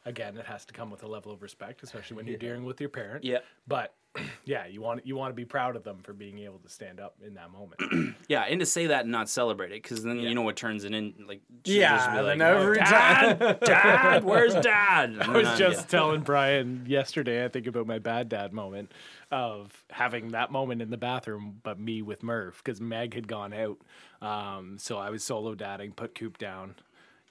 [0.05, 2.79] Again, it has to come with a level of respect, especially when you're dealing with
[2.79, 3.25] your parent.
[3.25, 3.39] Yeah.
[3.67, 3.93] But
[4.45, 6.99] yeah, you want you want to be proud of them for being able to stand
[6.99, 8.15] up in that moment.
[8.27, 10.83] Yeah, and to say that and not celebrate it, because then you know what turns
[10.83, 11.13] it in.
[11.27, 15.17] Like, Yeah, just be then like, every Dad, Dad, where's Dad?
[15.21, 18.91] I was just telling Brian yesterday, I think about my bad dad moment
[19.31, 23.53] of having that moment in the bathroom, but me with Murph because Meg had gone
[23.53, 23.77] out.
[24.21, 26.75] Um, so I was solo dadding, put Coop down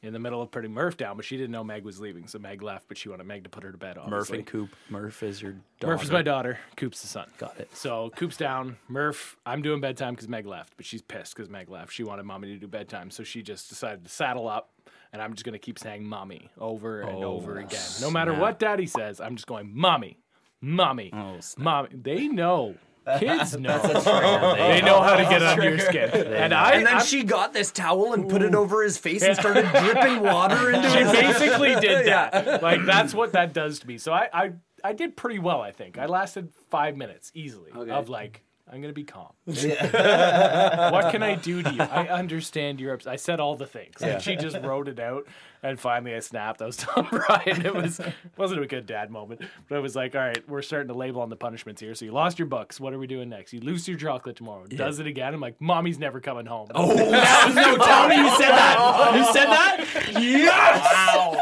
[0.03, 2.27] in the middle of putting Murph down, but she didn't know Meg was leaving.
[2.29, 3.97] So Meg left, but she wanted Meg to put her to bed.
[3.97, 4.39] Murph Obviously.
[4.39, 4.71] and Coop.
[4.91, 5.93] Murph is your daughter.
[5.95, 6.59] Murph is my daughter.
[6.77, 7.29] Coop's the son.
[7.39, 7.75] Got it.
[7.77, 8.77] So Coop's down.
[8.89, 11.93] Murph, I'm doing bedtime because Meg left, but she's pissed because Meg left.
[11.93, 14.71] She wanted mommy to do bedtime, so she just decided to saddle up,
[15.13, 17.81] and I'm just gonna keep saying mommy over and Oh, over again.
[18.01, 18.41] No matter snap.
[18.43, 20.19] what daddy says, I'm just going mommy,
[20.61, 21.65] mommy, Oh, snap.
[21.65, 21.89] mommy.
[21.93, 22.75] They know.
[23.19, 23.79] Kids know.
[24.57, 26.11] they know how to get under your skin.
[26.11, 29.23] And I, And then I'm- she got this towel and put it over his face
[29.23, 32.63] and started dripping water into she his basically did that.
[32.63, 33.99] Like that's what that does to me.
[33.99, 34.53] So I, I
[34.85, 35.99] I did pretty well, I think.
[35.99, 39.33] I lasted five minutes easily of like I'm gonna be calm.
[39.45, 41.81] what can I do to you?
[41.81, 42.99] I understand your.
[43.07, 45.27] I said all the things, and she just wrote it out.
[45.63, 46.63] And finally, I snapped.
[46.63, 48.01] I was telling Brian it was
[48.37, 51.23] wasn't a good dad moment, but I was like, all right, we're starting to label
[51.23, 51.95] on the punishments here.
[51.95, 52.79] So you lost your books.
[52.81, 53.53] What are we doing next?
[53.53, 54.67] You lose your chocolate tomorrow.
[54.67, 55.35] Does it again?
[55.35, 56.69] I'm like, mommy's never coming home.
[56.75, 58.17] Oh, that was no Tony.
[58.17, 59.15] You said that.
[59.17, 60.23] You said that.
[60.23, 60.93] Yes.
[60.93, 61.41] Wow.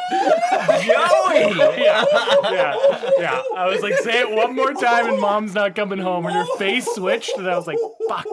[0.85, 1.57] Joey.
[1.83, 2.05] yeah,
[2.51, 3.43] yeah, yeah.
[3.57, 6.27] I was like, say it one more time, and mom's not coming home.
[6.27, 8.27] And her face switched, and I was like, fuck.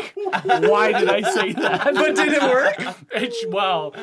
[0.69, 1.93] Why did I say that?
[1.93, 2.95] But did it work?
[3.13, 3.93] It, well,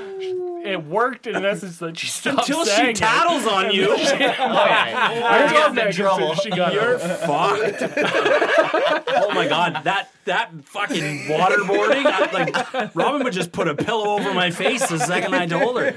[0.64, 2.96] it worked in essence that she stopped Until she saying it.
[2.96, 3.94] tattles on you.
[3.94, 7.18] I told Meg as soon she got You're home.
[7.18, 7.82] fucked.
[9.08, 12.04] oh my god, that that fucking waterboarding.
[12.04, 15.80] I, like Robin would just put a pillow over my face the second I told
[15.80, 15.94] her.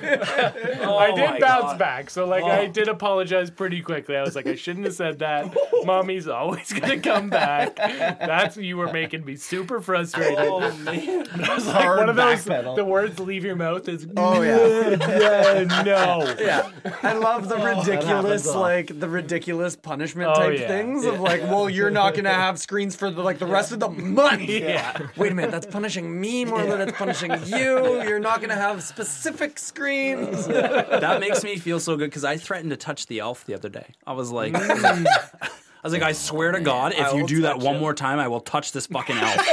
[0.83, 1.79] Oh I my did bounce God.
[1.79, 2.71] back, so like I oh.
[2.71, 4.15] did apologize pretty quickly.
[4.15, 5.55] I was like, I shouldn't have said that.
[5.85, 7.75] Mommy's always gonna come back.
[7.75, 10.37] That's you were making me super frustrated.
[10.39, 11.27] Oh man.
[11.43, 12.75] I was like, Hard one of those backpedal.
[12.75, 15.83] the words leave your mouth is Oh yeah.
[15.85, 16.35] no.
[16.39, 16.69] Yeah,
[17.03, 18.05] I love the ridiculous,
[18.45, 20.67] happens like the ridiculous punishment Oh, type yeah.
[20.67, 23.79] things of like, well, you're not gonna have screens for the like the rest of
[23.79, 24.41] the month.
[24.43, 25.07] Yeah.
[25.17, 28.01] Wait a minute, that's punishing me more than it's punishing you.
[28.03, 30.47] You're not gonna have specific screens.
[30.47, 33.69] That makes me feel so good because I threatened to touch the elf the other
[33.69, 33.87] day.
[34.05, 35.05] I was like, Mm.
[35.83, 37.79] I was like, I swear to God, if you do that one it.
[37.79, 39.35] more time, I will touch this fucking elf.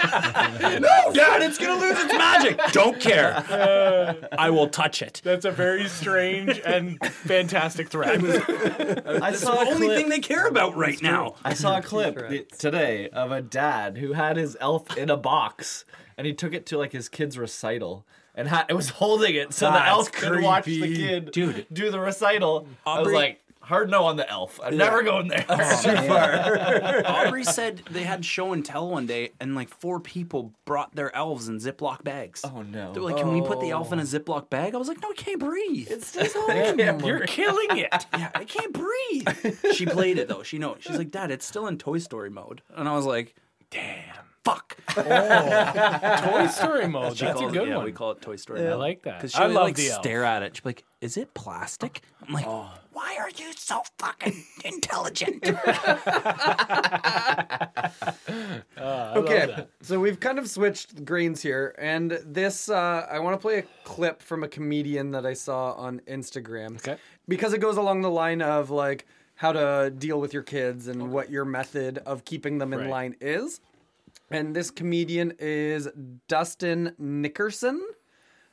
[0.00, 0.80] no,
[1.12, 2.60] Dad, it's gonna lose its magic.
[2.72, 3.34] Don't care.
[4.38, 5.20] I will touch it.
[5.24, 8.20] That's a very strange and fantastic threat.
[8.20, 11.34] I It's saw the a only clip- thing they care about right now.
[11.44, 12.58] I saw a clip Correct.
[12.58, 15.84] today of a dad who had his elf in a box
[16.16, 19.52] and he took it to like his kid's recital and ha- it was holding it
[19.52, 20.96] so the That's elf could watch the creepy.
[20.96, 21.66] kid Dude.
[21.72, 22.68] do the recital.
[22.86, 24.58] I was Aubrey- like, hard no on the elf.
[24.62, 25.40] I'm never going there.
[25.82, 27.06] too far.
[27.06, 31.14] Aubrey said they had show and tell one day, and like four people brought their
[31.14, 32.44] elves in Ziploc bags.
[32.44, 32.92] Oh no.
[32.92, 34.04] They're like, can we put the elf in a oh.
[34.04, 34.74] Ziploc bag?
[34.74, 35.88] I was like, no, I can't breathe.
[35.90, 36.34] It's just
[37.04, 38.06] You're killing it.
[38.14, 39.74] yeah, I can't breathe.
[39.74, 40.42] she played it though.
[40.42, 40.78] She knows.
[40.80, 43.34] She's like, Dad, it's still in Toy Story mode, and I was like,
[43.70, 44.14] Damn.
[44.44, 44.76] fuck.
[44.94, 47.16] Toy Story mode.
[47.16, 47.84] She That's a calls good it, yeah, one.
[47.84, 48.66] we call it Toy Story.
[48.66, 48.78] I mode.
[48.80, 49.18] like that.
[49.18, 50.02] Because she I would love like the elf.
[50.02, 50.56] stare at it.
[50.56, 55.44] She'd be like, "Is it plastic?" I'm like, "Why are you so fucking intelligent?"
[58.78, 63.58] okay, so we've kind of switched greens here, and this uh, I want to play
[63.58, 66.76] a clip from a comedian that I saw on Instagram.
[66.76, 66.96] Okay.
[67.28, 69.06] because it goes along the line of like
[69.38, 72.90] how to deal with your kids and what your method of keeping them in Right.
[72.90, 73.60] line is.
[74.32, 75.88] And this comedian is
[76.26, 77.80] Dustin Nickerson.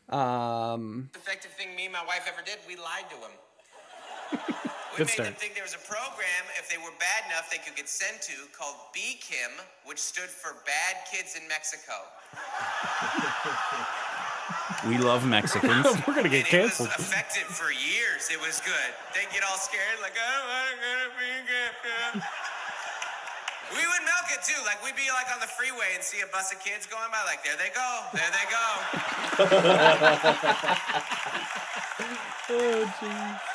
[0.10, 4.69] Um, effective thing me and my wife ever did, we lied to him.
[4.95, 5.36] We Good made start.
[5.36, 8.23] them think there was a program, if they were bad enough, they could get sent
[8.31, 9.51] to called BKIM,
[9.84, 11.99] which stood for Bad Kids in Mexico.
[14.88, 15.84] we love Mexicans.
[16.08, 16.95] We're gonna get And canceled.
[16.95, 18.31] It was effective for years.
[18.31, 18.91] It was good.
[19.12, 22.23] They get all scared, like, oh, I don't want to go to BKIM.
[23.75, 24.55] We would milk it too.
[24.63, 27.19] Like we'd be like on the freeway and see a bus of kids going by.
[27.27, 28.63] Like there they go, there they go.
[32.47, 33.55] Oh,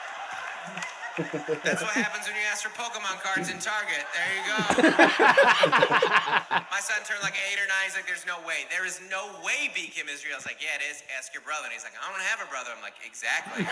[1.19, 4.07] That's what happens when you ask for Pokemon cards in Target.
[4.15, 4.57] There you go.
[6.71, 7.85] My son turned like eight or nine.
[7.85, 8.67] He's like, "There's no way.
[8.71, 11.03] There is no way BKIM is real." I was like, "Yeah, it is.
[11.19, 13.67] Ask your brother." And he's like, "I don't have a brother." I'm like, "Exactly."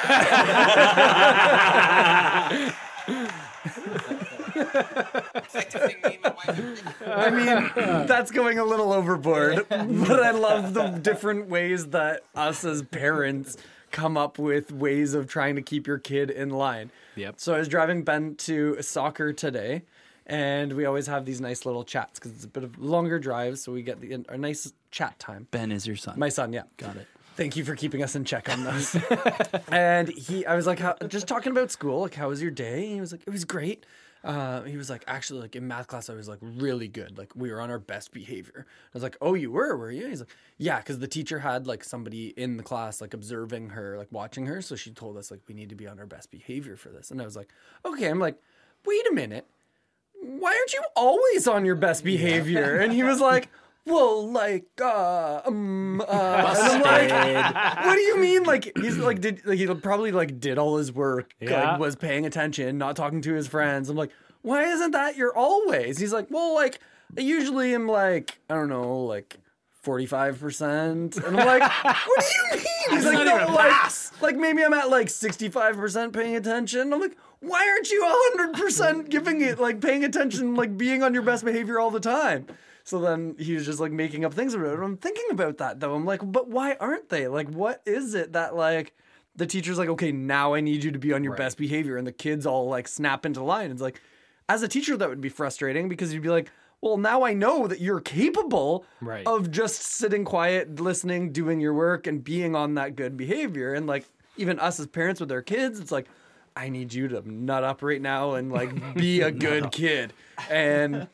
[5.35, 6.59] Effective thing me and my wife.
[7.07, 12.64] I mean, that's going a little overboard, but I love the different ways that us
[12.64, 13.57] as parents
[13.90, 16.90] come up with ways of trying to keep your kid in line.
[17.16, 17.35] Yep.
[17.38, 19.83] So I was driving Ben to soccer today,
[20.27, 23.59] and we always have these nice little chats because it's a bit of longer drive,
[23.59, 25.48] so we get the, a nice chat time.
[25.51, 26.18] ben is your son.
[26.18, 26.62] My son, yeah.
[26.77, 27.07] Got it.
[27.37, 28.96] Thank you for keeping us in check on this.
[29.68, 32.85] and he, I was like, how, just talking about school, like, how was your day?
[32.85, 33.87] And he was like, it was great.
[34.29, 37.17] Uh, he was like, actually, like in math class, I was like really good.
[37.17, 38.67] Like we were on our best behavior.
[38.69, 40.07] I was like, oh, you were, were you?
[40.07, 43.97] He's like, yeah, because the teacher had like somebody in the class like observing her,
[43.97, 44.61] like watching her.
[44.61, 47.11] So she told us like we need to be on our best behavior for this.
[47.11, 47.49] And I was like,
[47.85, 48.07] okay.
[48.07, 48.37] I'm like,
[48.85, 49.47] wait a minute
[50.21, 52.79] why aren't you always on your best behavior?
[52.81, 53.49] And he was like,
[53.88, 58.44] well, like, uh, um, uh, and I'm like, what do you mean?
[58.44, 61.72] Like, he's like, did like, he probably like did all his work, Yeah.
[61.72, 63.88] like, was paying attention, not talking to his friends.
[63.88, 64.11] I'm like,
[64.42, 65.98] why isn't that your always?
[65.98, 66.79] He's like, well, like,
[67.16, 69.37] I usually am like, I don't know, like.
[69.87, 74.12] 45% and I'm like what do you mean he's like no like pass.
[74.20, 78.05] like maybe I'm at like 65% paying attention I'm like why aren't you
[78.37, 82.46] 100% giving it, like paying attention, like being on your best behavior all the time?
[82.88, 84.83] So then he was just like making up things about it.
[84.83, 85.94] I'm thinking about that though.
[85.94, 87.29] I'm like, but why aren't they?
[87.29, 88.94] Like, what is it that like
[89.37, 92.07] the teacher's like, okay, now I need you to be on your best behavior, and
[92.07, 93.70] the kids all like snap into line.
[93.70, 94.01] It's like,
[94.48, 97.66] as a teacher, that would be frustrating because you'd be like, well, now I know
[97.66, 99.27] that you're capable Right.
[99.27, 103.74] of just sitting quiet, listening, doing your work, and being on that good behavior.
[103.74, 104.07] And like,
[104.38, 106.07] even us as parents with our kids, it's like,
[106.57, 110.14] I need you to nut up right now and like be a good kid.
[110.51, 111.07] And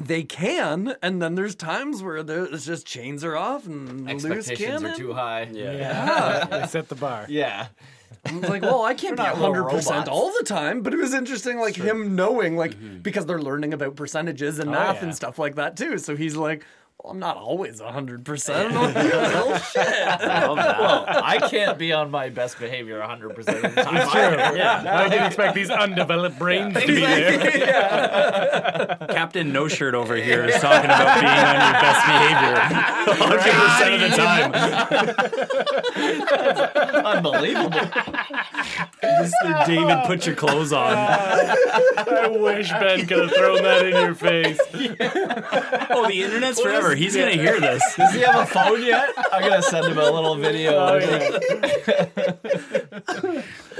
[0.00, 4.48] they can, and then there's times where there- it's just chains are off and loose
[4.48, 4.92] Expectations cannon.
[4.92, 5.48] are too high.
[5.52, 6.44] Yeah.
[6.50, 7.26] they set the bar.
[7.28, 7.68] Yeah.
[8.24, 10.08] It's like, well, I can't be They're not little hundred percent robots.
[10.10, 12.98] all the time, but it was interesting, like him knowing, like mm-hmm.
[12.98, 15.04] because they're learning about percentages and oh, math yeah.
[15.04, 15.96] and stuff like that too.
[15.98, 16.64] So he's like,
[17.02, 18.72] well, I'm not always hundred percent.
[18.80, 19.86] Well, shit.
[20.20, 23.96] Well, I can't be on my best behavior 100% of the time.
[23.96, 24.20] It's true.
[24.20, 24.56] either.
[24.56, 25.00] Yeah.
[25.00, 28.98] I didn't expect these undeveloped brains to be there.
[29.10, 32.56] Captain No Shirt over here is talking about being on your best behavior
[33.26, 34.52] 100% of the time.
[37.06, 37.70] Unbelievable.
[39.02, 39.66] Mr.
[39.66, 40.94] David, put your clothes on.
[40.96, 44.58] I wish Ben could have thrown that in your face.
[45.90, 46.89] Oh, the internet's forever.
[46.96, 47.82] He's going to hear this.
[47.96, 49.10] Does he have a phone yet?
[49.32, 50.72] I'm going to send him a little video.
[50.74, 52.40] Oh, of yeah.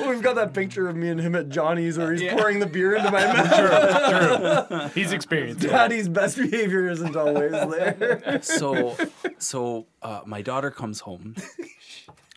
[0.08, 2.36] We've got that picture of me and him at Johnny's where he's Yeah.
[2.36, 4.68] pouring the beer into my mouth.
[4.68, 4.88] True, true.
[4.94, 5.64] He's experienced.
[5.64, 5.68] it.
[5.68, 8.40] Daddy's best behavior isn't always there.
[8.42, 8.96] so
[9.38, 11.34] so uh, my daughter comes home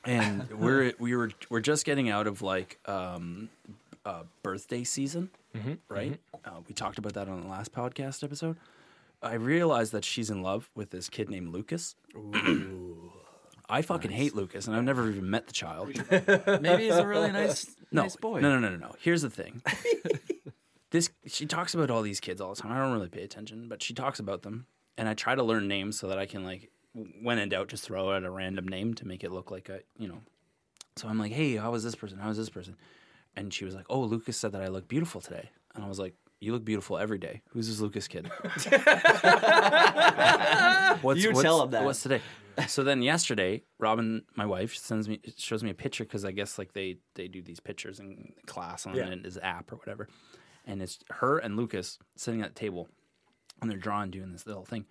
[0.06, 3.50] and we're we were we're just getting out of like um
[4.06, 5.30] uh birthday season
[5.88, 8.58] right Uh, we talked about that on the last podcast episode
[9.24, 11.96] i realized that she's in love with this kid named lucas
[13.70, 15.88] I fucking hate Lucas, and I've never even met the child.
[16.62, 18.42] Maybe he's a really nice, No, nice boy.
[18.42, 18.96] no, no, no, no, no.
[19.00, 19.62] Here's the thing.
[20.92, 22.72] this she talks about all these kids all the time.
[22.74, 25.68] I don't really pay attention, but she talks about them, and I try to learn
[25.68, 26.70] names so that I can like,
[27.22, 29.80] when in doubt, just throw out a random name to make it look like a
[29.98, 30.22] you know.
[30.98, 32.20] So I'm like, hey, how was this person?
[32.20, 32.76] How was this person?
[33.36, 36.00] And she was like, oh, Lucas said that I look beautiful today, and I was
[36.00, 36.14] like.
[36.44, 37.42] You look beautiful every day.
[37.52, 38.28] Who's this Lucas kid?
[41.02, 41.86] what's, You what's, tell him that.
[41.86, 42.20] What's today?
[42.68, 46.58] So then yesterday, Robin, my wife, sends me shows me a picture because I guess
[46.60, 49.16] like they they do these pictures in class on Yeah.
[49.24, 50.10] this app or whatever,
[50.68, 52.90] and it's her and Lucas sitting at the table,
[53.62, 54.86] and they're drawing doing this little thing,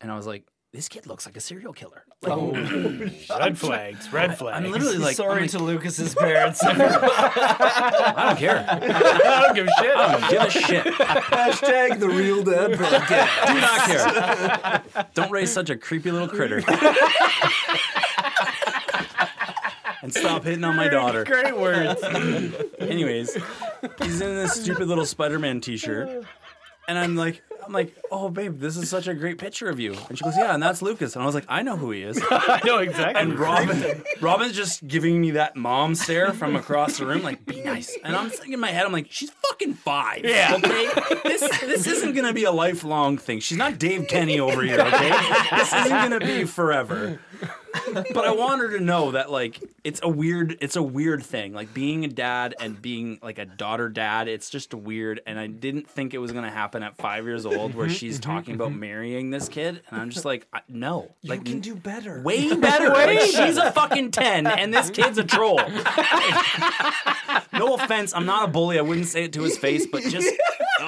[0.00, 2.04] and I was like, this kid looks like a serial killer.
[2.26, 4.12] Oh, like, Red flags.
[4.12, 4.66] Red flags.
[4.66, 6.60] I'm literally like, Sorry like, to Lucas's parents.
[6.64, 8.66] I don't care.
[8.68, 9.96] I don't give a shit.
[9.96, 10.84] I don't give a shit.
[10.86, 13.46] Hashtag the real dad podcast.
[13.46, 15.06] Do not care.
[15.14, 16.60] Don't raise such a creepy little critter.
[20.02, 21.22] and stop hitting on my daughter.
[21.24, 22.02] Great words.
[22.80, 23.34] Anyways,
[24.02, 26.24] he's in this stupid little Spider-Man t-shirt.
[26.88, 29.94] And I'm like, I'm like, oh babe, this is such a great picture of you.
[30.08, 31.14] And she goes, yeah, and that's Lucas.
[31.14, 32.18] And I was like, I know who he is.
[32.30, 33.20] I know exactly.
[33.20, 37.60] And Robin, Robin's just giving me that mom stare from across the room, like, be
[37.60, 37.94] nice.
[38.02, 40.24] And I'm thinking in my head, I'm like, she's fucking five.
[40.24, 40.54] Yeah.
[40.56, 40.88] Okay.
[41.24, 43.40] This this isn't gonna be a lifelong thing.
[43.40, 44.80] She's not Dave Kenny over here.
[44.80, 45.10] Okay.
[45.50, 47.20] This isn't gonna be forever.
[48.14, 51.52] But I want her to know that like it's a weird it's a weird thing.
[51.52, 55.20] Like being a dad and being like a daughter dad, it's just weird.
[55.26, 58.20] And I didn't think it was gonna happen at five years old where mm-hmm, she's
[58.20, 58.80] mm-hmm, talking about mm-hmm.
[58.80, 59.82] marrying this kid.
[59.90, 61.10] And I'm just like, I, no.
[61.24, 62.22] Like You can do better.
[62.22, 62.88] way better.
[62.88, 65.58] like she's a fucking ten, and this kid's a troll.
[67.52, 68.78] no offense, I'm not a bully.
[68.78, 70.32] I wouldn't say it to his face, but just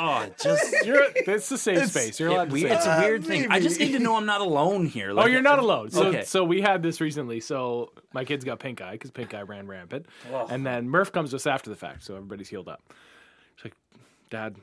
[0.00, 2.18] oh, just You're, it's a safe space.
[2.18, 2.98] You're allowed it to weird, say it's that.
[3.04, 3.46] a weird thing.
[3.50, 5.10] I just need to know I'm not alone here.
[5.10, 5.90] Oh, Like, you're not uh, alone.
[5.90, 6.24] So, Okay.
[6.24, 7.40] so we had this recently.
[7.40, 10.46] So my kids got pink eye because pink eye ran rampant, oh.
[10.50, 12.02] and then Murph comes just after the fact.
[12.04, 12.82] So everybody's healed up.
[13.56, 13.74] She's like,
[14.30, 14.56] "Dad,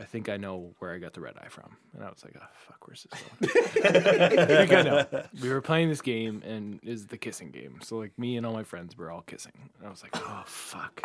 [0.00, 2.36] I think I know where I got the red eye from." And I was like,
[2.40, 3.84] "Oh fuck, where's this going?"
[4.40, 5.06] I think I know.
[5.42, 7.80] We were playing this game, and is the kissing game.
[7.82, 9.70] So like me and all my friends were all kissing.
[9.78, 11.02] And I was like, "Oh fuck,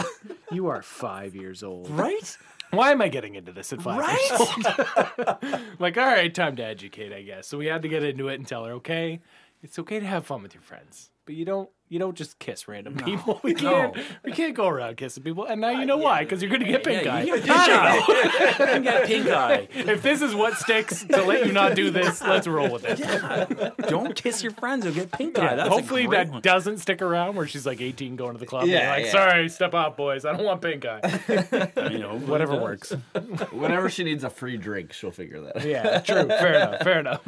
[0.51, 2.37] you are five years old, right.
[2.71, 5.69] why am I getting into this at five years old?
[5.79, 7.47] like, all right, time to educate, I guess.
[7.47, 9.19] So we had to get into it and tell her, okay,
[9.61, 12.67] it's okay to have fun with your friends, but you don't you don't just kiss
[12.67, 13.39] random people.
[13.43, 15.45] We can't we can't go around kissing people.
[15.45, 17.21] And now you know why, because you're gonna get pink Yeah, eye.
[17.23, 18.75] you get pink eye.
[18.75, 19.67] You get pink eye.
[19.73, 22.99] if this is what sticks to let you not do this, let's roll with it.
[22.99, 23.69] Yeah.
[23.89, 25.55] Don't kiss your friends; you'll get pink eye.
[25.55, 26.41] That's Hopefully that one.
[26.41, 28.65] doesn't stick around where she's like 18 going to the club.
[28.67, 29.11] Yeah, Yeah, like, yeah.
[29.11, 30.25] sorry, step out, boys.
[30.25, 31.69] I don't want pink eye.
[31.91, 32.91] You know, Whatever works.
[33.51, 35.65] Whenever she needs a free drink, she'll figure that out.
[35.65, 36.27] Yeah, true.
[36.27, 36.81] Fair enough.
[36.81, 37.21] Fair enough.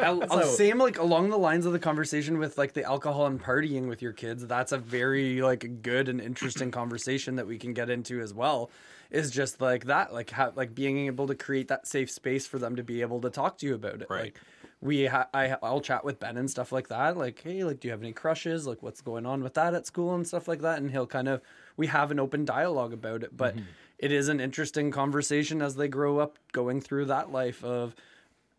[0.00, 3.40] I'll, I'll same like along the lines of the conversation with like the alcohol and
[3.40, 7.58] party partying with your kids, that's a very like good and interesting conversation that we
[7.58, 8.70] can get into as well.
[9.10, 12.58] Is just like that, like how, like being able to create that safe space for
[12.58, 14.06] them to be able to talk to you about it.
[14.10, 14.24] Right.
[14.24, 14.40] Like
[14.82, 17.16] we, ha- I, I'll chat with Ben and stuff like that.
[17.16, 18.66] Like, hey, like, do you have any crushes?
[18.66, 20.78] Like, what's going on with that at school and stuff like that?
[20.78, 21.40] And he'll kind of,
[21.76, 23.34] we have an open dialogue about it.
[23.34, 23.64] But mm-hmm.
[23.98, 27.94] it is an interesting conversation as they grow up, going through that life of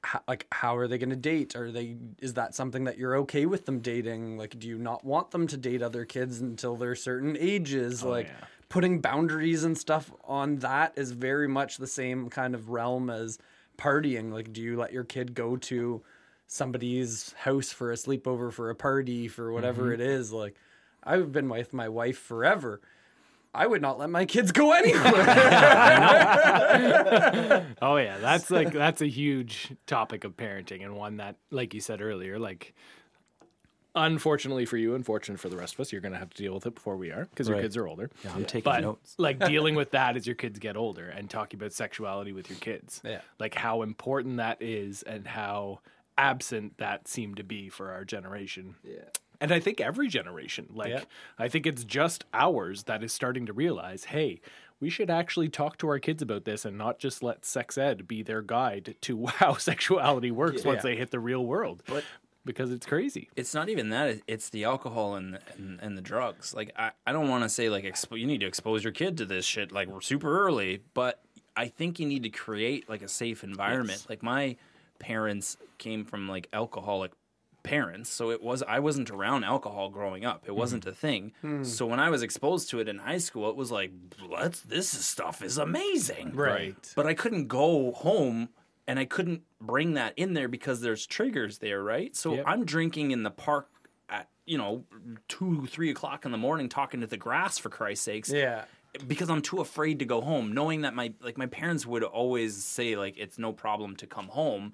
[0.01, 1.55] how, like how are they going to date?
[1.55, 4.37] Are they is that something that you're okay with them dating?
[4.37, 8.03] Like do you not want them to date other kids until they're certain ages?
[8.03, 8.47] Oh, like yeah.
[8.69, 13.37] putting boundaries and stuff on that is very much the same kind of realm as
[13.77, 14.31] partying.
[14.31, 16.01] Like do you let your kid go to
[16.47, 19.93] somebody's house for a sleepover for a party for whatever mm-hmm.
[19.93, 20.31] it is?
[20.31, 20.55] Like
[21.03, 22.81] i've been with my wife forever
[23.53, 25.03] i would not let my kids go anywhere
[27.81, 31.81] Oh yeah, that's like that's a huge topic of parenting and one that, like you
[31.81, 32.73] said earlier, like
[33.95, 36.65] unfortunately for you, unfortunate for the rest of us, you're gonna have to deal with
[36.65, 38.09] it before we are because your kids are older.
[38.23, 39.15] Yeah, I'm taking But notes.
[39.17, 42.59] like dealing with that as your kids get older and talking about sexuality with your
[42.59, 43.21] kids, Yeah.
[43.39, 45.79] like how important that is and how
[46.17, 48.75] absent that seemed to be for our generation.
[48.83, 48.99] Yeah.
[49.41, 51.03] And I think every generation, like Yeah.
[51.37, 54.41] I think it's just ours that is starting to realize, hey,
[54.79, 58.07] we should actually talk to our kids about this and not just let sex ed
[58.07, 61.83] be their guide to how sexuality works once they hit the real world.
[61.85, 62.03] But-
[62.45, 63.29] because it's crazy.
[63.35, 64.21] It's not even that.
[64.25, 66.53] It's the alcohol and the, and, and the drugs.
[66.53, 69.17] Like I, I don't want to say like expo- you need to expose your kid
[69.17, 71.21] to this shit like super early, but
[71.55, 74.05] I think you need to create like a safe environment.
[74.09, 74.55] Like my
[74.99, 77.11] parents came from like alcoholic
[77.69, 80.45] parents, so it was I wasn't around alcohol growing up.
[80.47, 80.91] It wasn't mm.
[80.91, 81.33] a thing.
[81.41, 81.63] Hmm.
[81.63, 83.91] So when I was exposed to it in high school, it was like,
[84.27, 86.31] let's this stuff is amazing.
[86.35, 86.93] Right.
[86.95, 88.49] But I couldn't go home
[88.87, 92.15] and I couldn't bring that in there because there's triggers there, right?
[92.15, 92.43] So Yep.
[92.47, 93.69] I'm drinking in the park
[94.09, 94.83] at, you know,
[95.27, 98.31] two, three o'clock in the morning talking to the grass for Christ's sakes.
[98.31, 98.65] yeah
[99.05, 102.63] Because I'm too afraid to go home, knowing that my like my parents would always
[102.63, 104.73] say like it's no problem to come home.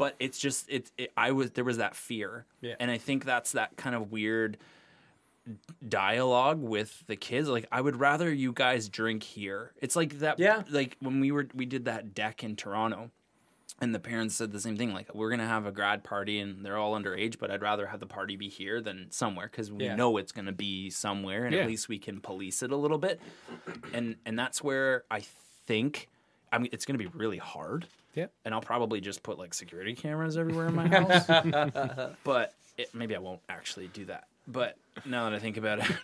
[0.00, 2.46] But it's just it's it, I was there was that fear.
[2.60, 2.74] Yeah.
[2.80, 4.56] And I think that's that kind of weird
[5.88, 10.38] dialogue with the kids like i would rather you guys drink here it's like that
[10.38, 10.62] Yeah.
[10.70, 13.10] like when we were we did that deck in toronto
[13.80, 16.64] and the parents said the same thing like we're gonna have a grad party and
[16.64, 19.84] they're all underage but i'd rather have the party be here than somewhere because we
[19.86, 19.96] Yeah.
[19.96, 21.62] know it's gonna be somewhere and Yeah.
[21.62, 23.18] at least we can police it a little bit
[23.94, 25.20] and and that's where i
[25.66, 26.08] think
[26.52, 28.26] i mean it's gonna be really hard Yeah.
[28.44, 31.26] and i'll probably just put like security cameras everywhere in my house
[32.24, 35.84] but it, maybe i won't actually do that but now that i think about it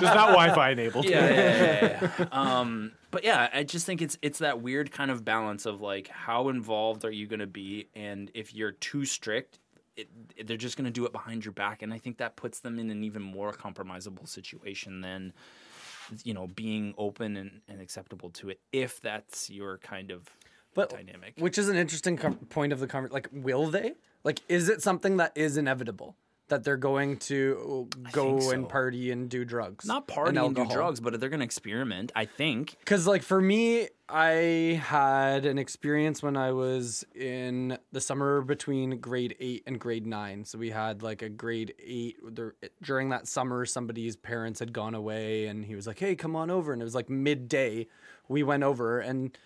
[0.00, 1.04] Just not Wi-Fi enabled.
[1.04, 1.40] yeah, yeah,
[1.82, 2.26] yeah, yeah.
[2.32, 6.08] um, but yeah, I just think it's it's that weird kind of balance of like
[6.08, 9.58] how involved are you going to be, and if you're too strict,
[9.96, 12.36] it, it- they're just going to do it behind your back, and I think that
[12.36, 15.32] puts them in an even more compromisable situation than
[16.24, 20.22] you know being open and, and acceptable to it if that's your kind of
[20.74, 21.34] but dynamic.
[21.38, 23.14] which is an interesting com- point of the conversation.
[23.14, 23.94] Like, will they?
[24.24, 26.16] Like, is it something that is inevitable
[26.48, 29.84] that they're going to go think and party and do drugs?
[29.84, 32.10] Not party and do drugs, but they're going to experiment.
[32.16, 32.76] I think.
[32.80, 38.98] Because, like, for me, I had an experience when I was in the summer between
[38.98, 40.44] grade eight and grade nine.
[40.44, 42.16] So we had like a grade eight.
[42.24, 46.34] There, during that summer, somebody's parents had gone away, and he was like, "Hey, come
[46.34, 47.86] on over." And it was like midday.
[48.28, 49.36] We went over, and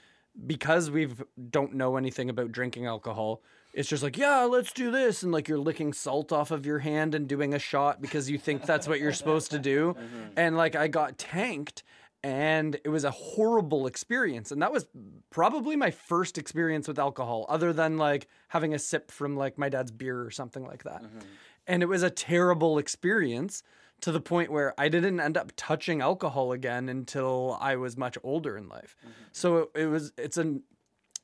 [0.47, 1.09] because we
[1.51, 3.43] don't know anything about drinking alcohol,
[3.75, 5.23] it's just like, yeah, let's do this.
[5.23, 8.39] And like you're licking salt off of your hand and doing a shot because you
[8.39, 9.97] think that's what you're supposed to do.
[10.03, 10.33] Mm-hmm.
[10.37, 11.83] And like I got tanked
[12.23, 14.51] and it was a horrible experience.
[14.51, 14.87] And that was
[15.31, 19.69] probably my first experience with alcohol, other than like having a sip from like my
[19.69, 21.03] dad's beer or something like that.
[21.03, 21.19] Mm-hmm.
[21.67, 23.63] And it was a terrible experience
[24.03, 28.19] to the point where I didn't end up touching alcohol again until I was much
[28.23, 28.97] older in life.
[29.01, 29.13] Mm-hmm.
[29.33, 30.63] So it, it was it's an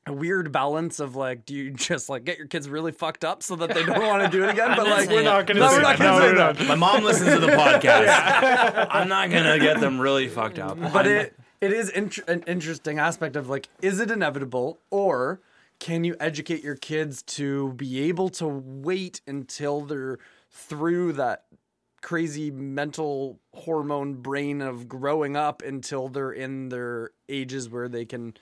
[0.05, 3.43] a weird balance of like, do you just like get your kids really fucked up
[3.43, 4.73] so that they don't want to do it again?
[4.75, 6.67] But like, We're not gonna no, say we're not gonna No, say we're that.
[6.67, 8.87] My mom listens to the podcast.
[8.89, 10.79] I'm not gonna get them really fucked up.
[10.93, 15.41] But it it is int- an interesting aspect of like, is it inevitable or
[15.79, 20.17] can you educate your kids to be able to wait until they're
[20.51, 21.43] through that
[22.01, 28.33] crazy mental hormone brain of growing up until they're in their ages where they can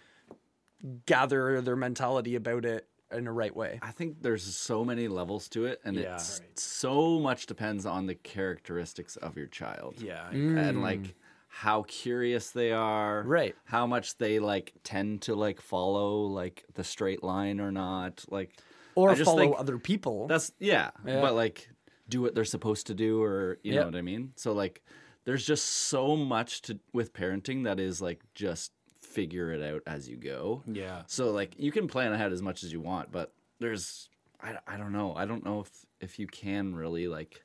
[1.06, 3.80] gather their mentality about it in a right way.
[3.82, 6.16] I think there's so many levels to it, and Yeah.
[6.16, 9.96] it's so much depends on the characteristics of your child.
[10.02, 10.58] yeah, mm.
[10.58, 11.16] and like
[11.48, 13.56] how curious they are, Right.
[13.64, 18.52] How much they like tend to like follow like the straight line or not, like
[18.96, 20.28] Or I just follow think other people.
[20.28, 21.22] That's yeah, Yeah.
[21.22, 21.70] but like
[22.10, 23.82] do what they're supposed to do or you Yep.
[23.82, 24.34] know what I mean?
[24.36, 24.84] So like
[25.26, 30.08] there's just so much to with parenting that is like just figure it out as
[30.08, 30.64] you go.
[30.66, 31.04] Yeah.
[31.08, 34.10] So like you can plan ahead as much as you want, but there's
[34.42, 35.14] I, I don't know.
[35.16, 37.44] I don't know if if you can really like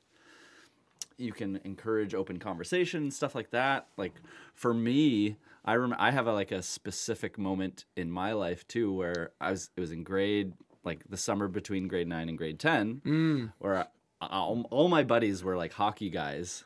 [1.17, 3.87] you can encourage open conversation stuff like that.
[3.97, 4.13] Like
[4.55, 8.93] for me, I rem- I have a, like a specific moment in my life too
[8.93, 10.53] where I was it was in grade
[10.83, 13.53] like the summer between grade 9 and grade 10 mm.
[13.59, 13.85] where I,
[14.31, 16.63] all, all my buddies were like hockey guys.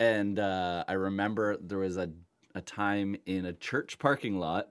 [0.00, 2.10] And uh, I remember there was a
[2.54, 4.68] a time in a church parking lot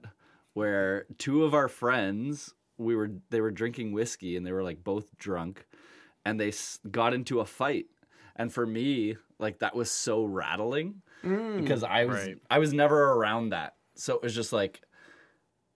[0.52, 4.84] where two of our friends we were they were drinking whiskey and they were like
[4.84, 5.66] both drunk
[6.24, 7.86] and they s- got into a fight.
[8.36, 11.02] And for me like that was so rattling
[11.56, 12.36] because i was Right.
[12.50, 13.74] i was never around that.
[13.96, 14.80] So it was just like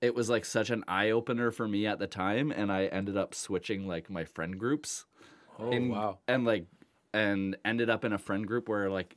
[0.01, 3.17] it was like such an eye opener for me at the time and i ended
[3.17, 5.07] up switching like my friend groups
[5.59, 6.19] Oh in- wow.
[6.29, 6.67] and like
[7.15, 9.17] and ended up in a friend group where like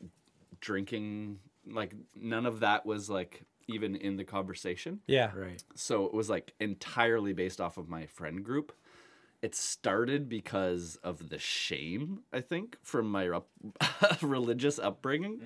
[0.61, 5.31] drinking like none of that was like even in the conversation Yeah.
[5.35, 5.61] Right.
[5.75, 8.71] so it was like entirely based off of my friend group
[9.41, 13.49] it started because of the shame i think from my up-
[14.21, 15.41] religious upbringing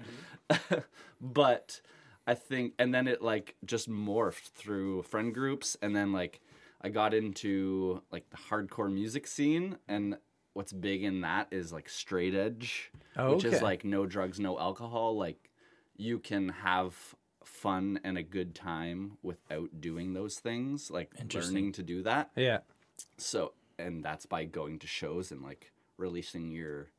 [0.50, 0.80] mm-hmm.
[1.22, 1.82] but
[2.26, 6.40] i think and then it like just morphed through friend groups and then like
[6.82, 10.18] i got into like the hardcore music scene and
[10.54, 14.60] what's big in that is like straight edge Oh, which is like no drugs no
[14.60, 15.16] alcohol.
[15.18, 15.50] Like
[15.96, 16.96] you can have
[17.44, 22.32] fun and a good time without doing those things like learning to do that.
[22.36, 22.60] Yeah.
[23.18, 26.90] so and that's by going to shows and like releasing your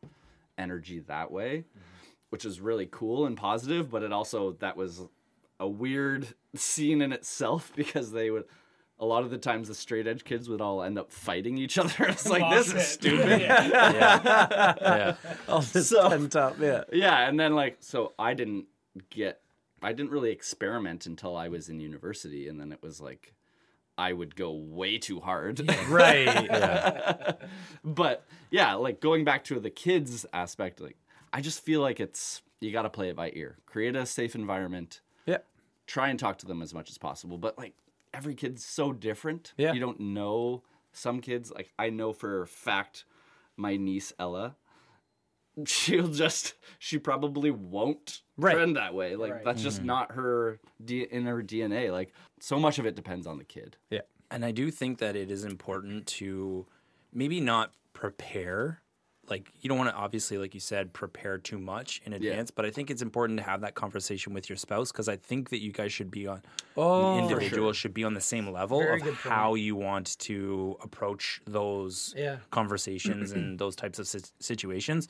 [0.59, 2.09] energy that way mm-hmm.
[2.30, 5.02] which is really cool and positive but it also that was
[5.61, 8.44] a weird scene in itself because they would
[9.01, 11.78] a lot of the times the straight edge kids would all end up fighting each
[11.82, 13.66] other it's like this is stupid Yeah.
[14.80, 15.14] yeah.
[15.49, 16.57] All this So- pent up.
[16.61, 16.84] Yeah.
[16.92, 18.66] yeah and then like so i didn't
[19.11, 19.40] get
[19.82, 23.34] i didn't really experiment until i was in university and then it was like
[23.99, 26.26] i would go way too hard Right.
[26.26, 27.32] Yeah.
[27.84, 30.97] but yeah like going back to the kids aspect like
[31.32, 34.34] i just feel like it's you got to play it by ear create a safe
[34.36, 35.38] environment Yeah.
[35.86, 37.74] try and talk to them as much as possible but like
[38.15, 39.73] every kid's so different Yeah.
[39.73, 40.62] you don't know
[40.93, 43.05] some kids like i know for a fact
[43.57, 44.57] my niece ella
[45.67, 48.55] she'll just she probably won't Right.
[48.55, 49.87] trend that way like that's just mm-hmm.
[49.87, 53.77] not her D- in her dna like so much of it depends on the kid
[53.91, 54.01] Yeah.
[54.31, 56.67] And I do think that it is important to
[57.12, 58.81] maybe not prepare.
[59.31, 62.51] Like you don't want to obviously, like you said, prepare too much in advance.
[62.51, 65.51] But I think it's important to have that conversation with your spouse because I think
[65.51, 66.43] that you guys should be on
[66.77, 69.18] Oh, individuals should be on the same level Very of point.
[69.18, 72.39] how you want to approach those Yeah.
[72.51, 74.07] conversations and those types of
[74.41, 75.09] situations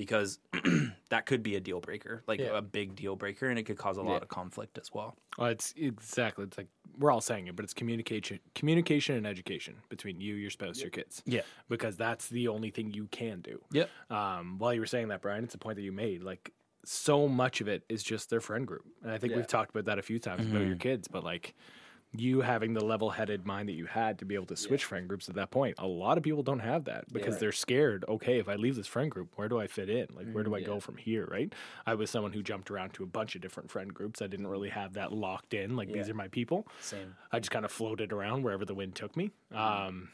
[0.00, 0.38] because
[1.10, 2.56] that could be a deal breaker, like Yeah.
[2.56, 5.14] a big deal breaker, and it could cause a lot of conflict as well.
[5.36, 6.44] Well, it's exactly.
[6.46, 10.48] It's like we're all saying it, but it's communication, communication and education between you, your
[10.48, 11.22] spouse, your kids.
[11.26, 11.42] Yeah.
[11.68, 13.60] because that's the only thing you can do.
[13.72, 13.90] Yep.
[14.08, 16.22] Um, while you were saying that, Brian, it's a point that you made.
[16.22, 16.50] Like
[16.86, 19.84] so much of it is just their friend group, and I think we've talked about
[19.84, 21.08] that a few times about your kids.
[21.08, 21.54] But like
[22.12, 25.28] you having the level-headed mind that you had to be able to switch friend groups
[25.28, 28.04] at that point, a lot of people don't have that because they're scared.
[28.08, 30.08] Okay, if I leave this friend group, where do I fit in?
[30.14, 31.26] Like where do mm, I go from here?
[31.30, 31.52] Right?
[31.86, 34.20] I was someone who jumped around to a bunch of different friend groups.
[34.20, 34.72] I didn't really mm.
[34.72, 35.76] have that locked in.
[35.76, 36.66] Like these are my people.
[36.80, 37.14] Same.
[37.30, 39.30] I just kind of floated around wherever the wind took me.
[39.52, 39.58] Mm.
[39.58, 40.08] Um,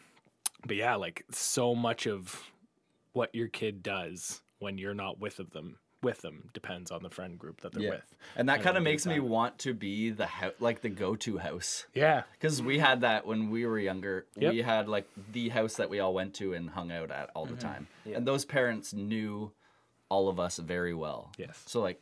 [0.66, 2.51] but yeah, like so much of
[3.12, 7.11] what your kid does when you're not with of them with them depends on the
[7.11, 8.14] friend group that they're with.
[8.36, 9.24] and that kind of makes me that.
[9.24, 13.51] want to be the house like the go-to house Yeah, Because we had that when
[13.51, 14.26] we were younger.
[14.36, 14.53] Yep.
[14.53, 17.47] We had like the house that we all went to and hung out at all
[17.47, 17.61] the mm-hmm.
[17.61, 17.86] time.
[18.12, 19.53] And those parents knew
[20.09, 21.32] all of us very well.
[21.38, 21.62] Yes.
[21.66, 22.01] So like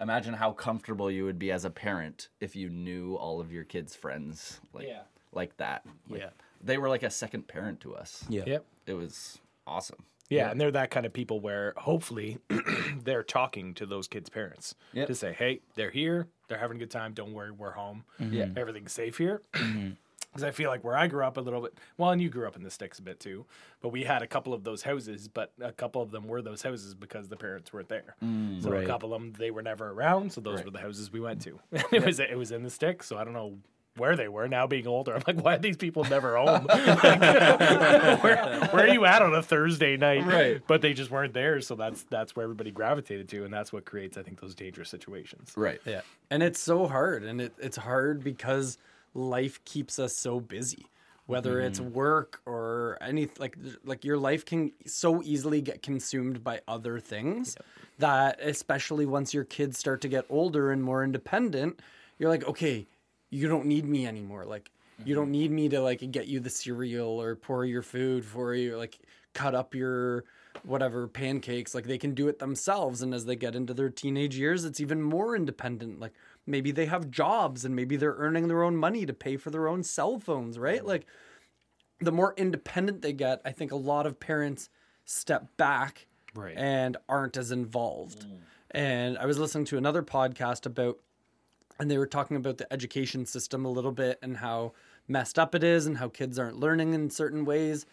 [0.00, 3.64] imagine how comfortable you would be as a parent if you knew all of your
[3.64, 5.02] kids' friends like Yeah.
[5.32, 5.86] like that.
[6.08, 6.30] Like, Yeah.
[6.62, 8.24] They were like a second parent to us.
[8.28, 8.44] Yeah.
[8.46, 8.64] yep.
[8.86, 10.04] It was awesome.
[10.28, 12.38] Yeah, and they're that kind of people where hopefully
[13.04, 15.06] they're talking to those kids' parents Yep.
[15.08, 16.26] to say, "Hey, they're here.
[16.48, 17.12] They're having a good time.
[17.14, 18.04] Don't worry, we're home.
[18.20, 18.32] Mm-hmm.
[18.34, 18.46] Yeah.
[18.56, 19.90] Everything's safe here." Mm-hmm.
[20.32, 22.46] Because I feel like where I grew up a little bit, well, and you grew
[22.46, 23.46] up in the sticks a bit too,
[23.80, 26.60] but we had a couple of those houses, but a couple of them were those
[26.60, 28.16] houses because the parents weren't there.
[28.22, 28.62] Mm.
[28.62, 28.84] so Right.
[28.84, 31.40] a couple of them they were never around, so those were the houses we went
[31.42, 31.58] to.
[31.90, 33.56] it was it was in the sticks, so I don't know
[33.96, 35.14] where they were now being older.
[35.14, 36.66] I'm like, why are these people never home?
[36.66, 40.26] Like, where, where are you at on a Thursday night?
[40.26, 40.62] Right.
[40.66, 43.84] But they just weren't there, so that's that's where everybody gravitated to, and that's what
[43.84, 45.52] creates, I think, those dangerous situations.
[45.56, 45.80] Right.
[45.84, 46.02] Yeah.
[46.30, 47.24] And it's so hard.
[47.24, 48.78] And it, it's hard because
[49.14, 50.86] life keeps us so busy.
[51.26, 51.66] whether mm-hmm.
[51.66, 56.98] it's work or any like like your life can so easily get consumed by other
[57.00, 57.56] things
[57.98, 61.80] that especially once your kids start to get older and more independent
[62.18, 62.86] you're like okay
[63.30, 64.44] you don't need me anymore.
[64.44, 64.70] Like
[65.04, 65.32] you don't mm-hmm.
[65.32, 68.98] need me to like get you the cereal or pour your food for you like
[69.34, 70.24] cut up your
[70.64, 71.74] whatever pancakes.
[71.74, 74.80] Like they can do it themselves and as they get into their teenage years it's
[74.80, 76.00] even more independent.
[76.00, 76.14] Like
[76.46, 79.68] maybe they have jobs and maybe they're earning their own money to pay for their
[79.68, 80.78] own cell phones right?
[80.78, 80.88] Mm-hmm.
[80.88, 81.06] Like
[82.00, 84.68] the more independent they get i think a lot of parents
[85.04, 86.54] step back Right.
[86.54, 88.26] and aren't as involved.
[88.26, 88.38] Mm.
[88.72, 90.98] And i was listening to another podcast about
[91.78, 94.72] and they were talking about the education system a little bit and how
[95.08, 97.86] messed up it is and how kids aren't learning in certain ways.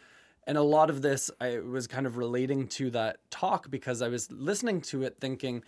[0.46, 4.10] And a lot of this i was kind of relating to that talk because i
[4.10, 5.64] was listening to it thinking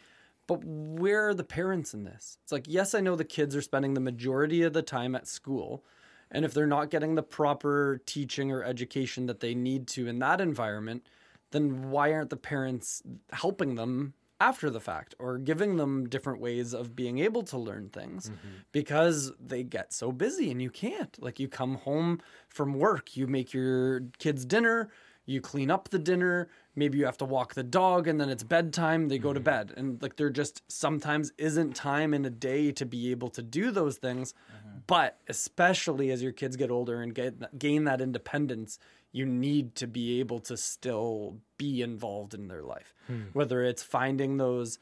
[0.47, 2.37] but where are the parents in this?
[2.43, 5.27] It's like yes i know the kids are spending the majority of the time at
[5.27, 5.85] school
[6.29, 10.19] and if they're not getting the proper teaching or education that they need to in
[10.19, 11.05] that environment
[11.51, 13.01] then why aren't the parents
[13.31, 17.89] helping them after the fact or giving them different ways of being able to learn
[17.89, 18.55] things mm-hmm.
[18.71, 21.21] because they get so busy and you can't.
[21.21, 24.89] Like you come home from work you make your kids dinner
[25.25, 28.43] you clean up the dinner maybe you have to walk the dog and then it's
[28.43, 29.45] bedtime they go to mm-hmm.
[29.45, 29.73] bed.
[29.77, 33.71] And like there just sometimes isn't time in a day to be able to do
[33.71, 34.33] those things.
[34.33, 34.77] Mm-hmm.
[34.87, 38.77] But especially as your kids get older and get gain that independence
[39.15, 42.93] you need to be able to still be involved in their life.
[43.07, 43.21] Hmm.
[43.31, 44.77] Whether it's finding those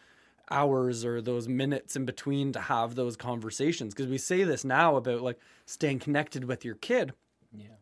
[0.50, 3.94] hours or those minutes in between to have those conversations.
[3.94, 7.14] Because we say this now about like staying connected with your kid.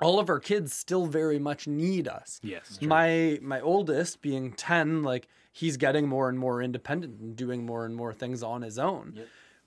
[0.01, 2.41] All of our kids still very much need us.
[2.43, 2.79] Yes.
[2.81, 7.85] my my oldest being 10 like he's getting more and more independent and doing more
[7.85, 9.21] and more things on his own.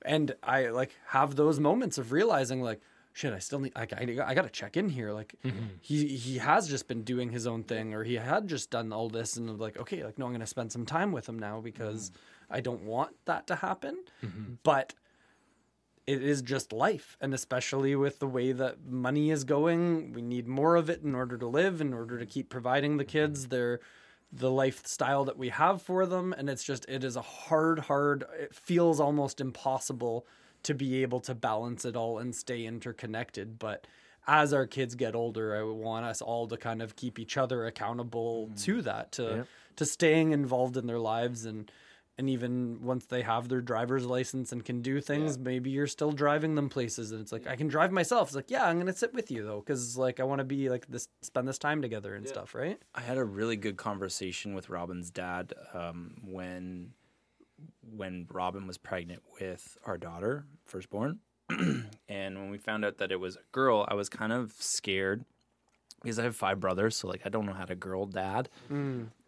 [0.05, 2.82] And i like have those moments of realizing like
[3.15, 5.67] shit i still need like i, I gotta check in here like mm-hmm.
[5.81, 9.09] he he has just been doing his own thing or he had just done all
[9.09, 11.61] this and I'm like okay like no i'm gonna spend some time with him now
[11.61, 12.55] because mm-hmm.
[12.55, 13.97] i don't want that to happen.
[14.23, 14.55] Mm-hmm.
[14.62, 14.95] But
[16.07, 20.47] it is just life and especially with the way that money is going we need
[20.47, 23.81] more of it in order to live in order to keep providing the kids their
[24.31, 28.25] the lifestyle that we have for them and it's just it is a hard hard
[28.39, 30.27] it feels almost impossible
[30.65, 33.87] to be able to balance it all and stay interconnected but
[34.27, 37.67] as our kids get older i want us all to kind of keep each other
[37.67, 39.47] accountable to that to
[39.77, 41.71] to staying involved in their lives and
[42.17, 46.12] and even once they have their driver's license and can do things maybe you're still
[46.12, 48.29] driving them places and it's like i can drive myself.
[48.29, 50.71] It's like yeah i'm gonna sit with you though because like i want to be
[50.71, 52.79] like this spend this time together and stuff right?
[52.95, 56.93] I had a really good conversation with Robin's dad um, when
[57.91, 61.20] when Robin was pregnant with our daughter, firstborn,
[61.51, 65.24] and when we found out that it was a girl, I was kind of scared
[66.03, 68.49] because I have five brothers, so like I don't know how to girl dad.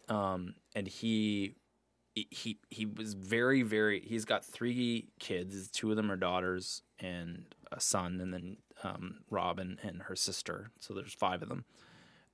[0.09, 1.55] Um, and he
[2.13, 3.99] he he was very very.
[3.99, 5.69] He's got three kids.
[5.69, 10.71] Two of them are daughters and a son, and then um, Robin and her sister.
[10.79, 11.65] So there's five of them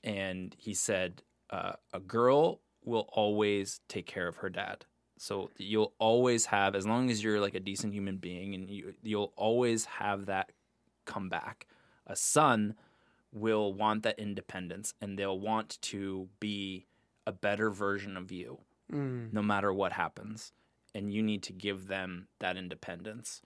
[0.04, 4.86] and he said uh, a girl will always take care of her dad
[5.24, 8.94] so you'll always have as long as you're like a decent human being and you
[9.04, 10.52] you'll always have that
[11.06, 11.66] come back.
[12.06, 12.76] A son
[13.32, 16.88] will want that independence and they'll want to be
[17.26, 18.60] a better version of you
[18.92, 19.32] mm.
[19.32, 20.52] no matter what happens.
[20.94, 23.42] And you need to give them that independence.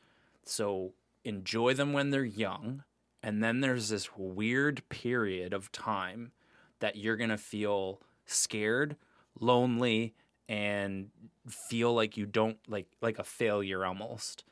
[0.46, 2.86] So enjoy them when they're young.
[3.22, 6.32] And then there's this weird period of time
[6.80, 8.96] that you're going to feel scared,
[9.40, 10.16] lonely
[10.50, 11.10] and
[11.48, 14.44] feel like you don't like like a failure almost.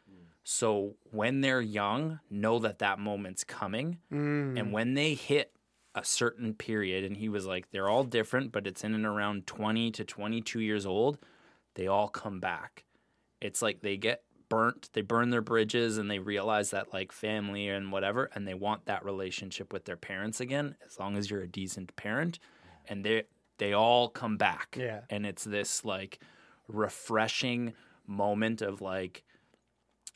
[0.48, 3.98] So when they're young, know that that moment's coming.
[4.14, 4.60] Mm.
[4.60, 5.52] And when they hit
[5.96, 9.48] a certain period and he was like they're all different, but it's in and around
[9.48, 11.18] 20 to 22 years old,
[11.74, 12.86] they all come back.
[13.42, 17.68] It's like they get burnt, they burn their bridges and they realize that like family
[17.68, 21.42] and whatever and they want that relationship with their parents again as long as you're
[21.42, 22.38] a decent parent
[22.88, 23.24] and they
[23.58, 24.76] they all come back.
[24.80, 25.02] Yeah.
[25.10, 26.20] And it's this like
[26.68, 27.74] refreshing
[28.08, 29.24] moment of like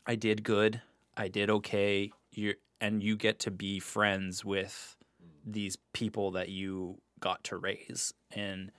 [0.06, 0.80] I did good,
[1.16, 4.96] I did okay, you and you get to be friends with
[5.44, 8.70] these people that you got to raise and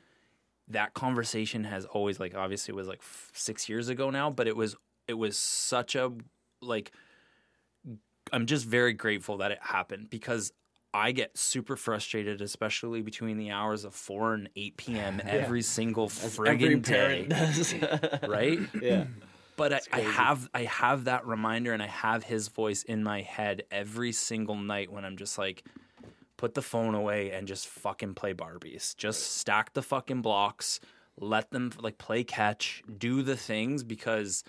[0.68, 4.48] that conversation has always like obviously it was like f- 6 years ago now but
[4.48, 4.76] it was
[5.08, 6.12] it was such a
[6.62, 6.92] like
[8.32, 10.54] I'm just very grateful that it happened because
[10.94, 15.22] I get super frustrated, especially between the hours of four and eight p.m.
[15.26, 17.74] every single Every friggin' day, does.
[18.28, 18.60] right?
[18.82, 19.06] yeah.
[19.56, 23.22] But I, I have I have that reminder, and I have his voice in my
[23.22, 25.64] head every single night when I'm just like,
[26.38, 28.96] put the phone away and just fucking play Barbies.
[28.98, 30.80] Just stack the fucking blocks,
[31.20, 34.44] let them like play catch, do the things because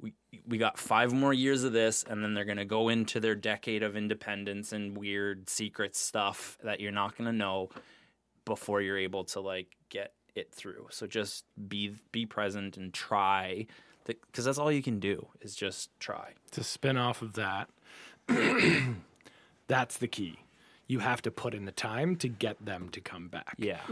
[0.00, 0.12] we
[0.46, 3.82] we got five more years of this and then they're to go into their decade
[3.82, 7.70] of independence and weird secret stuff that you're not to know
[8.44, 10.88] before you're able to like get it through.
[10.90, 13.66] So just be be present and try
[14.06, 16.32] because that's all you can do is just try.
[16.52, 17.70] to spin off of that,
[19.66, 20.43] that's the key.
[20.86, 23.54] You have to put in the time to get them to come back.
[23.58, 23.80] Yeah.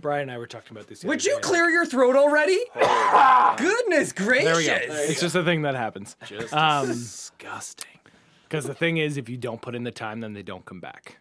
[0.00, 1.00] Brian and I were talking about this.
[1.00, 1.40] the Would other you day.
[1.42, 2.58] clear your throat already?
[3.56, 4.44] Goodness gracious!
[4.44, 4.94] There we go.
[5.10, 6.16] It's just a thing that happens.
[6.26, 7.86] Just Um, disgusting.
[8.48, 10.80] Because the thing is, if you don't put in the time, then they don't come
[10.80, 11.18] back.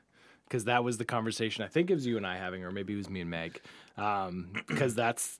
[0.47, 2.93] Because that was the conversation I think it was you and I having, or maybe
[2.93, 3.59] it was me and Meg.
[4.67, 5.39] Because that's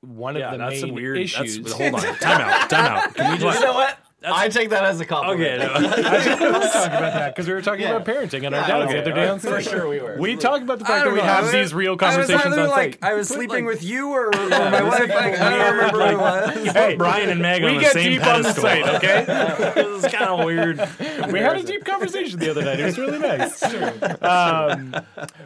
[0.00, 1.18] one of the that's a main weird.
[1.18, 1.58] issues.
[1.58, 2.00] That's, hold on.
[2.20, 2.70] Time out.
[2.70, 3.14] Time out.
[3.14, 3.60] Can we just?
[3.60, 3.98] You know what?
[4.26, 5.62] I take that as a compliment.
[5.62, 5.80] Okay.
[5.82, 5.88] no.
[6.08, 8.66] I think we were talking about that because we were talking about parenting and our
[8.66, 9.64] dads the other day on For site.
[9.70, 10.16] sure we were.
[10.18, 11.24] We talked about the I fact that don't we know.
[11.26, 13.04] have I- these real I was conversations either like site.
[13.04, 15.10] I was sleeping with you or, or my wife.
[15.10, 16.72] I, I don't remember who it was.
[16.72, 18.62] Hey, Brian and Meg we on the get same deep on the pedestal.
[18.62, 19.24] site, okay?
[19.74, 20.78] this is kind of weird.
[21.32, 22.80] we had a deep conversation the other night.
[22.80, 23.62] It was really nice.
[24.22, 24.94] Um,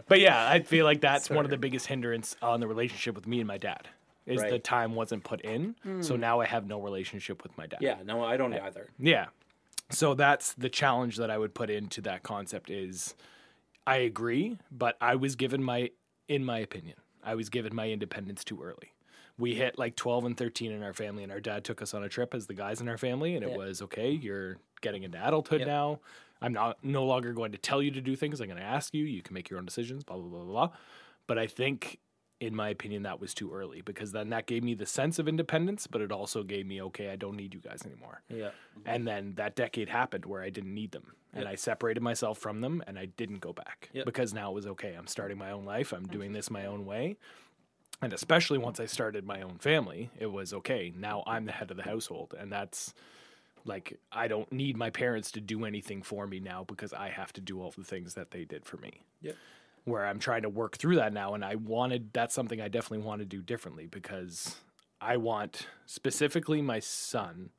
[0.08, 3.26] but yeah, I feel like that's one of the biggest hindrance on the relationship with
[3.26, 3.88] me and my dad.
[4.30, 6.20] Is the time wasn't put in, so hmm.
[6.20, 7.80] now I have no relationship with my dad.
[7.80, 7.98] Yeah.
[8.04, 8.88] No, I don't either.
[8.98, 9.26] Yeah.
[9.90, 13.14] So that's the challenge that I would put into that concept is
[13.86, 15.90] I agree, but I was given my
[16.28, 18.92] in my opinion, I was given my independence too early.
[19.36, 22.04] We hit like 12 and 13 in our family and our dad took us on
[22.04, 25.18] a trip as the guys in our family and it was okay, you're getting into
[25.18, 25.98] adulthood now.
[26.42, 28.40] I'm not no longer going to tell you to do things.
[28.40, 29.04] I'm going to ask you.
[29.04, 30.66] You can make your own decisions, blah blah blah blah.
[30.66, 30.76] blah.
[31.26, 31.98] But I think
[32.40, 35.28] in my opinion, that was too early because then that gave me the sense of
[35.28, 38.22] independence, but it also gave me, okay, I don't need you guys anymore.
[38.28, 38.50] Yeah.
[38.86, 41.14] And then that decade happened where I didn't need them.
[41.32, 44.66] And I separated myself from them and I didn't go back because now it was
[44.66, 44.94] okay.
[44.94, 45.92] I'm starting my own life.
[45.92, 47.18] I'm doing this my own way.
[48.02, 50.92] And especially once I started my own family, it was okay.
[50.96, 52.34] Now I'm the head of the household.
[52.36, 52.94] And that's
[53.64, 57.32] like, I don't need my parents to do anything for me now because I have
[57.34, 59.36] to do all the things that they did for me Yep.
[59.84, 61.34] Where I'm trying to work through that now.
[61.34, 64.56] And I wanted that's something I definitely want to do differently because
[65.00, 67.50] I want specifically my son,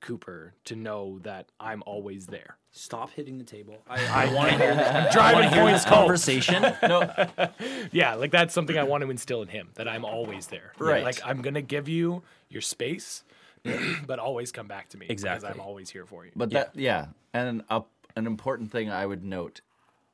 [0.00, 2.56] Cooper, to know that I'm always there.
[2.72, 3.78] Stop hitting the table.
[3.88, 5.98] I, I want to hear Driving hear points this home.
[5.98, 6.64] conversation.
[7.92, 10.72] Yeah, like that's something I want to instill in him that I'm always there.
[10.78, 11.02] Right.
[11.02, 13.24] Like I'm gonna give you your space,
[14.06, 15.50] but always come back to me because Exactly.
[15.50, 16.30] I'm always here for you.
[16.36, 17.82] But that yeah, and a,
[18.16, 19.60] an important thing I would note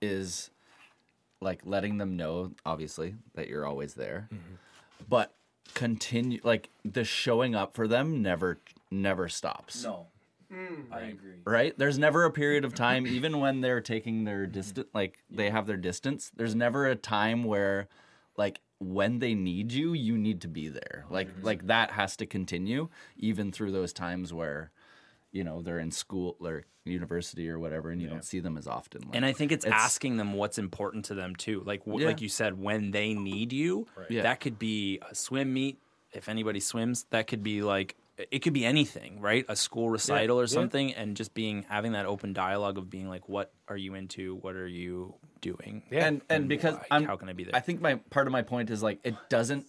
[0.00, 0.50] is
[1.40, 4.28] like letting them know obviously that you're always there.
[4.32, 4.54] Mm-hmm.
[5.08, 5.34] But
[5.74, 8.58] continue like the showing up for them never
[8.90, 9.84] never stops.
[9.84, 10.06] No.
[10.50, 10.92] Hmm.
[10.92, 11.40] I agree.
[11.44, 11.76] Right?
[11.76, 14.52] There's never a period of time even when they're taking their mm-hmm.
[14.52, 17.88] distance like they have their distance, there's never a time where
[18.36, 21.04] like when they need you, you need to be there.
[21.10, 21.44] Like mm-hmm.
[21.44, 24.70] like that has to continue even through those times where
[25.36, 28.66] you know they're in school or university or whatever and you don't see them as
[28.66, 29.00] often.
[29.02, 31.62] Like, And I think it's, It's- asking them what's important to them too.
[31.66, 32.08] Like w- Yeah.
[32.08, 34.22] like you said, when they need you, Yeah.
[34.22, 35.78] that could be a swim meet.
[36.12, 37.96] If anybody swims, that could be like
[38.30, 39.44] it could be anything, right?
[39.46, 43.28] A school recital or something, and just being having that open dialogue of being like,
[43.28, 44.36] what are you into?
[44.36, 45.82] What are you doing?
[45.90, 46.86] Yeah, and and because why?
[46.92, 47.54] I'm How can I be there?
[47.54, 49.66] I think my part of my point is like it doesn't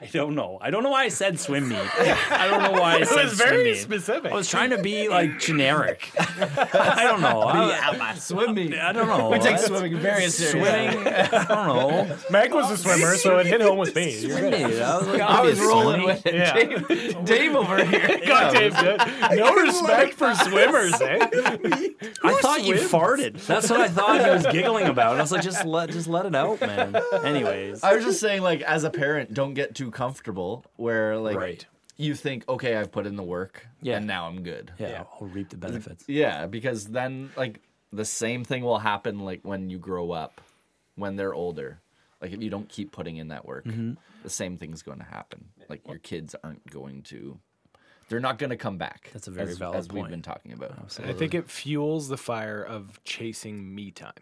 [0.00, 0.58] I don't know.
[0.60, 1.78] I don't know why I said swim meet.
[1.98, 3.20] I don't know why I said swim meet.
[3.20, 3.76] It was swim very meet.
[3.76, 4.32] specific.
[4.32, 6.10] I was trying to be like generic.
[6.18, 7.42] I don't know.
[7.42, 8.74] I, swim meet.
[8.74, 9.30] I don't know.
[9.30, 10.60] We take I- swimming very seriously.
[10.60, 11.06] Swimming.
[11.12, 12.16] I don't know.
[12.30, 14.18] Meg was a swimmer, so it hit home with me.
[14.18, 14.54] You're good.
[14.54, 15.66] I was, like, I was obviously.
[15.66, 16.34] rolling with it.
[16.34, 16.54] Yeah.
[16.54, 18.20] Dave, Dave over here.
[18.26, 19.00] God, Dave, good.
[19.36, 21.18] No respect for swimmers, eh?
[22.22, 23.44] I thought you farted.
[23.46, 25.16] That's what I thought he was giggling about.
[25.16, 26.96] I was like, just let just let it out, man.
[27.24, 31.36] Anyways, I was just saying, like, as a parent, don't get too comfortable where, like,
[31.36, 31.66] Right.
[31.96, 33.96] you think, okay, I've put in the work, Yeah.
[33.96, 34.72] and now I'm good.
[34.78, 36.04] yeah, I'll reap the benefits.
[36.08, 37.60] Yeah, because then, like,
[37.92, 40.40] the same thing will happen, like, when you grow up,
[40.94, 41.80] when they're older.
[42.20, 43.92] Like, if you don't keep putting in that work, Mm-hmm.
[44.22, 45.50] the same thing's going to happen.
[45.68, 47.38] Like, your kids aren't going to,
[48.08, 49.10] they're not going to come back.
[49.12, 50.10] That's a very as, valid as we've point.
[50.10, 50.98] been talking about.
[51.04, 54.12] I think it fuels the fire of chasing me time.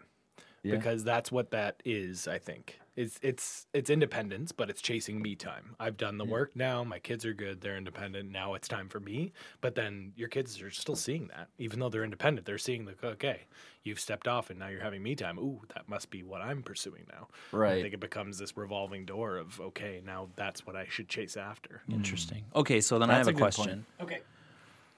[0.63, 0.75] Yeah.
[0.75, 2.79] Because that's what that is, I think.
[2.97, 5.75] It's it's it's independence, but it's chasing me time.
[5.79, 8.31] I've done the work now, my kids are good, they're independent.
[8.31, 9.33] Now it's time for me.
[9.61, 11.49] But then your kids are still seeing that.
[11.59, 13.41] Even though they're independent, they're seeing the okay,
[13.83, 15.37] you've stepped off and now you're having me time.
[15.37, 17.27] Ooh, that must be what I'm pursuing now.
[17.51, 17.77] Right.
[17.77, 21.37] I think it becomes this revolving door of okay, now that's what I should chase
[21.37, 21.83] after.
[21.85, 21.93] Hmm.
[21.93, 22.45] Interesting.
[22.55, 23.85] Okay, so then I have a a good question.
[24.01, 24.21] Okay.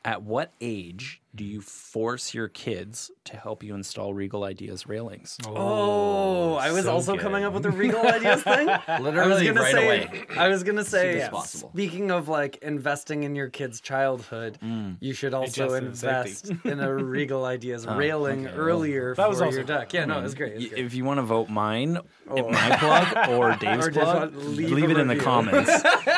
[0.05, 5.37] At what age do you force your kids to help you install Regal Ideas railings?
[5.45, 7.21] Oh, oh I was so also good.
[7.21, 8.67] coming up with the Regal Ideas thing.
[8.87, 10.25] I was Literally gonna right say, away.
[10.35, 14.97] I was gonna say, as speaking of like investing in your kid's childhood, mm.
[14.99, 19.57] you should also invest in a Regal Ideas Oh, railing earlier That was for also-
[19.57, 19.93] your deck.
[19.93, 20.37] Yeah, no, it was mm.
[20.37, 20.51] great.
[20.53, 20.85] It was great.
[20.85, 22.49] If you want to vote mine, oh.
[22.49, 25.69] my plug, or Dave's Or plug, plug, leave leave, a it in the comments.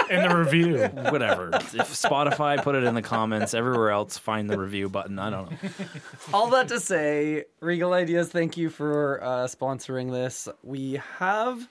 [0.10, 0.88] in the review.
[1.12, 1.50] Whatever.
[1.54, 3.54] If Spotify, put it in the comments.
[3.54, 5.01] Everywhere else, find the review button.
[5.06, 5.50] I don't know.
[6.34, 10.48] All that to say, Regal Ideas, thank you for uh, sponsoring this.
[10.64, 11.68] We have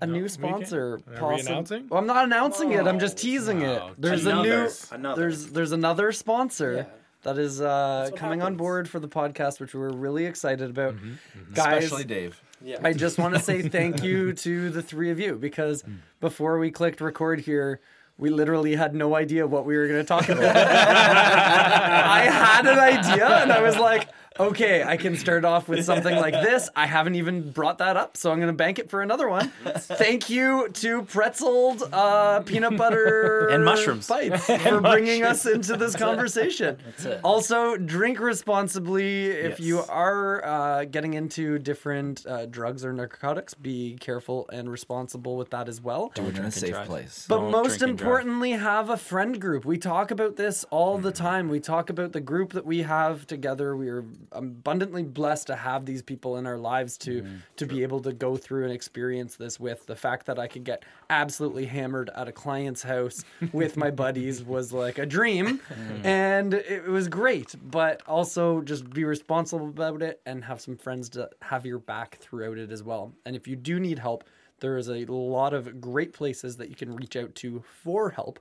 [0.00, 0.98] a No, new we sponsor.
[0.98, 1.88] can't- are we possi- announcing?
[1.88, 2.86] Well, I'm not announcing it.
[2.86, 3.82] I'm just teasing it.
[3.98, 4.40] There's a new.
[4.52, 4.70] Another.
[4.92, 5.20] Another.
[5.22, 6.86] There's there's another sponsor.
[7.24, 10.94] That is uh, coming on board for the podcast, which we're really excited about.
[10.94, 12.40] Mm-hmm, Guys, Especially Dave.
[12.62, 12.78] Yeah.
[12.84, 15.96] I just want to say thank you to the three of you because Mm.
[16.20, 17.80] before we clicked record here,
[18.18, 20.56] we literally had no idea what we were going to talk about.
[20.56, 24.08] I had an idea and I was like,
[24.38, 26.68] okay, I can start off with something like this.
[26.76, 29.48] I haven't even brought that up, so I'm going to bank it for another one.
[29.64, 34.06] Thank you to Pretzeled uh, peanut butter And mushrooms.
[34.08, 36.78] bites for bringing us into this conversation.
[36.98, 37.20] it.
[37.24, 39.26] Also, drink responsibly.
[39.26, 39.60] If Yes.
[39.60, 45.50] you are uh, getting into different uh, drugs or narcotics, be careful and responsible with
[45.50, 46.10] that as well.
[46.14, 46.86] Do it in a safe drive.
[46.86, 47.26] place.
[47.28, 47.90] But Don't most drink drive.
[48.08, 49.64] importantly, have a friend group.
[49.64, 51.02] We talk about this all Mm-hmm.
[51.04, 51.48] the time.
[51.48, 53.76] We talk about the group that we have together.
[53.76, 57.36] We are abundantly blessed to have these people in our lives to Mm-hmm.
[57.56, 59.86] to be able to go through and experience this with.
[59.86, 64.42] The fact that I could get absolutely hammered at a client's house with my buddies
[64.54, 66.04] was like a dream, Mm.
[66.04, 67.54] and it was great.
[67.62, 72.18] But also just be responsible about it and have some friends to have your back
[72.18, 73.12] throughout it as well.
[73.26, 74.24] And if you do need help.
[74.60, 78.40] There is a lot of great places that you can reach out to for help.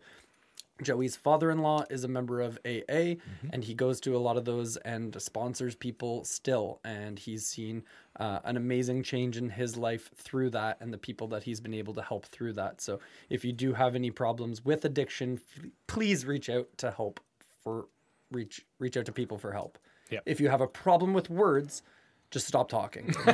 [0.82, 3.16] Joey's father-in-law is a member of AA,
[3.52, 6.80] and he goes to a lot of those and sponsors people still.
[6.84, 7.84] And he's seen
[8.20, 11.74] uh, an amazing change in his life through that, and the people that he's been
[11.74, 12.82] able to help through that.
[12.82, 13.00] So,
[13.30, 17.20] if you do have any problems with addiction, f- please reach out to help
[17.64, 17.88] for
[18.32, 19.78] reach reach out to people for help.
[20.10, 20.24] Yep.
[20.26, 21.82] If you have a problem with words,
[22.30, 23.16] just stop talking.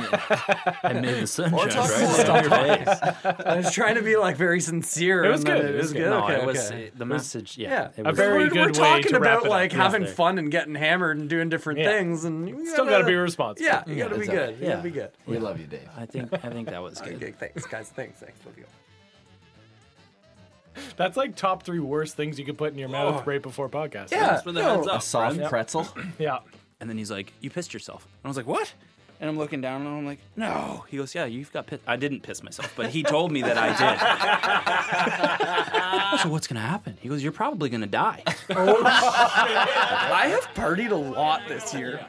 [0.84, 2.58] And may the sun shine talk bright more.
[2.58, 3.00] on your face.
[3.46, 5.24] I was trying to be like very sincere.
[5.24, 5.98] It was and then good, It it was was good.
[6.00, 6.10] good.
[6.10, 6.90] No, okay, it was okay.
[6.94, 7.56] the message.
[7.58, 9.46] Yeah, Yeah, it A was very we're, good we're way talking to wrap about it
[9.46, 9.50] up.
[9.50, 9.82] like Yeah.
[9.82, 10.12] having There.
[10.12, 11.90] fun and getting hammered and doing different Yeah.
[11.90, 13.66] things, and you Still got to gotta- be responsible.
[13.66, 14.54] Yeah, you gotta be exactly.
[14.54, 14.62] good.
[14.62, 15.10] You gotta be good.
[15.26, 15.88] We love you, Dave.
[15.96, 17.14] I think I think that was good.
[17.14, 17.88] Okay, thanks, guys.
[17.88, 18.38] Thanks, thanks.
[18.46, 18.64] Love you.
[20.96, 23.30] That's like top three worst things you could put in your mouth oh.
[23.30, 24.10] right before podcast.
[24.10, 24.98] Yeah, for the no, heads up.
[25.00, 25.48] A soft Yep.
[25.50, 25.88] pretzel.
[26.18, 26.38] Yeah.
[26.84, 28.74] And then he's like, "You pissed yourself." And I was like, "What?"
[29.18, 31.96] And I'm looking down and I'm like, "No." He goes, "Yeah, you've got pissed." I
[31.96, 33.68] didn't piss myself, but he told me that I
[36.12, 36.20] did.
[36.20, 36.98] so what's gonna happen?
[37.00, 42.06] He goes, "You're probably gonna die." Oh, I have partied a lot this year.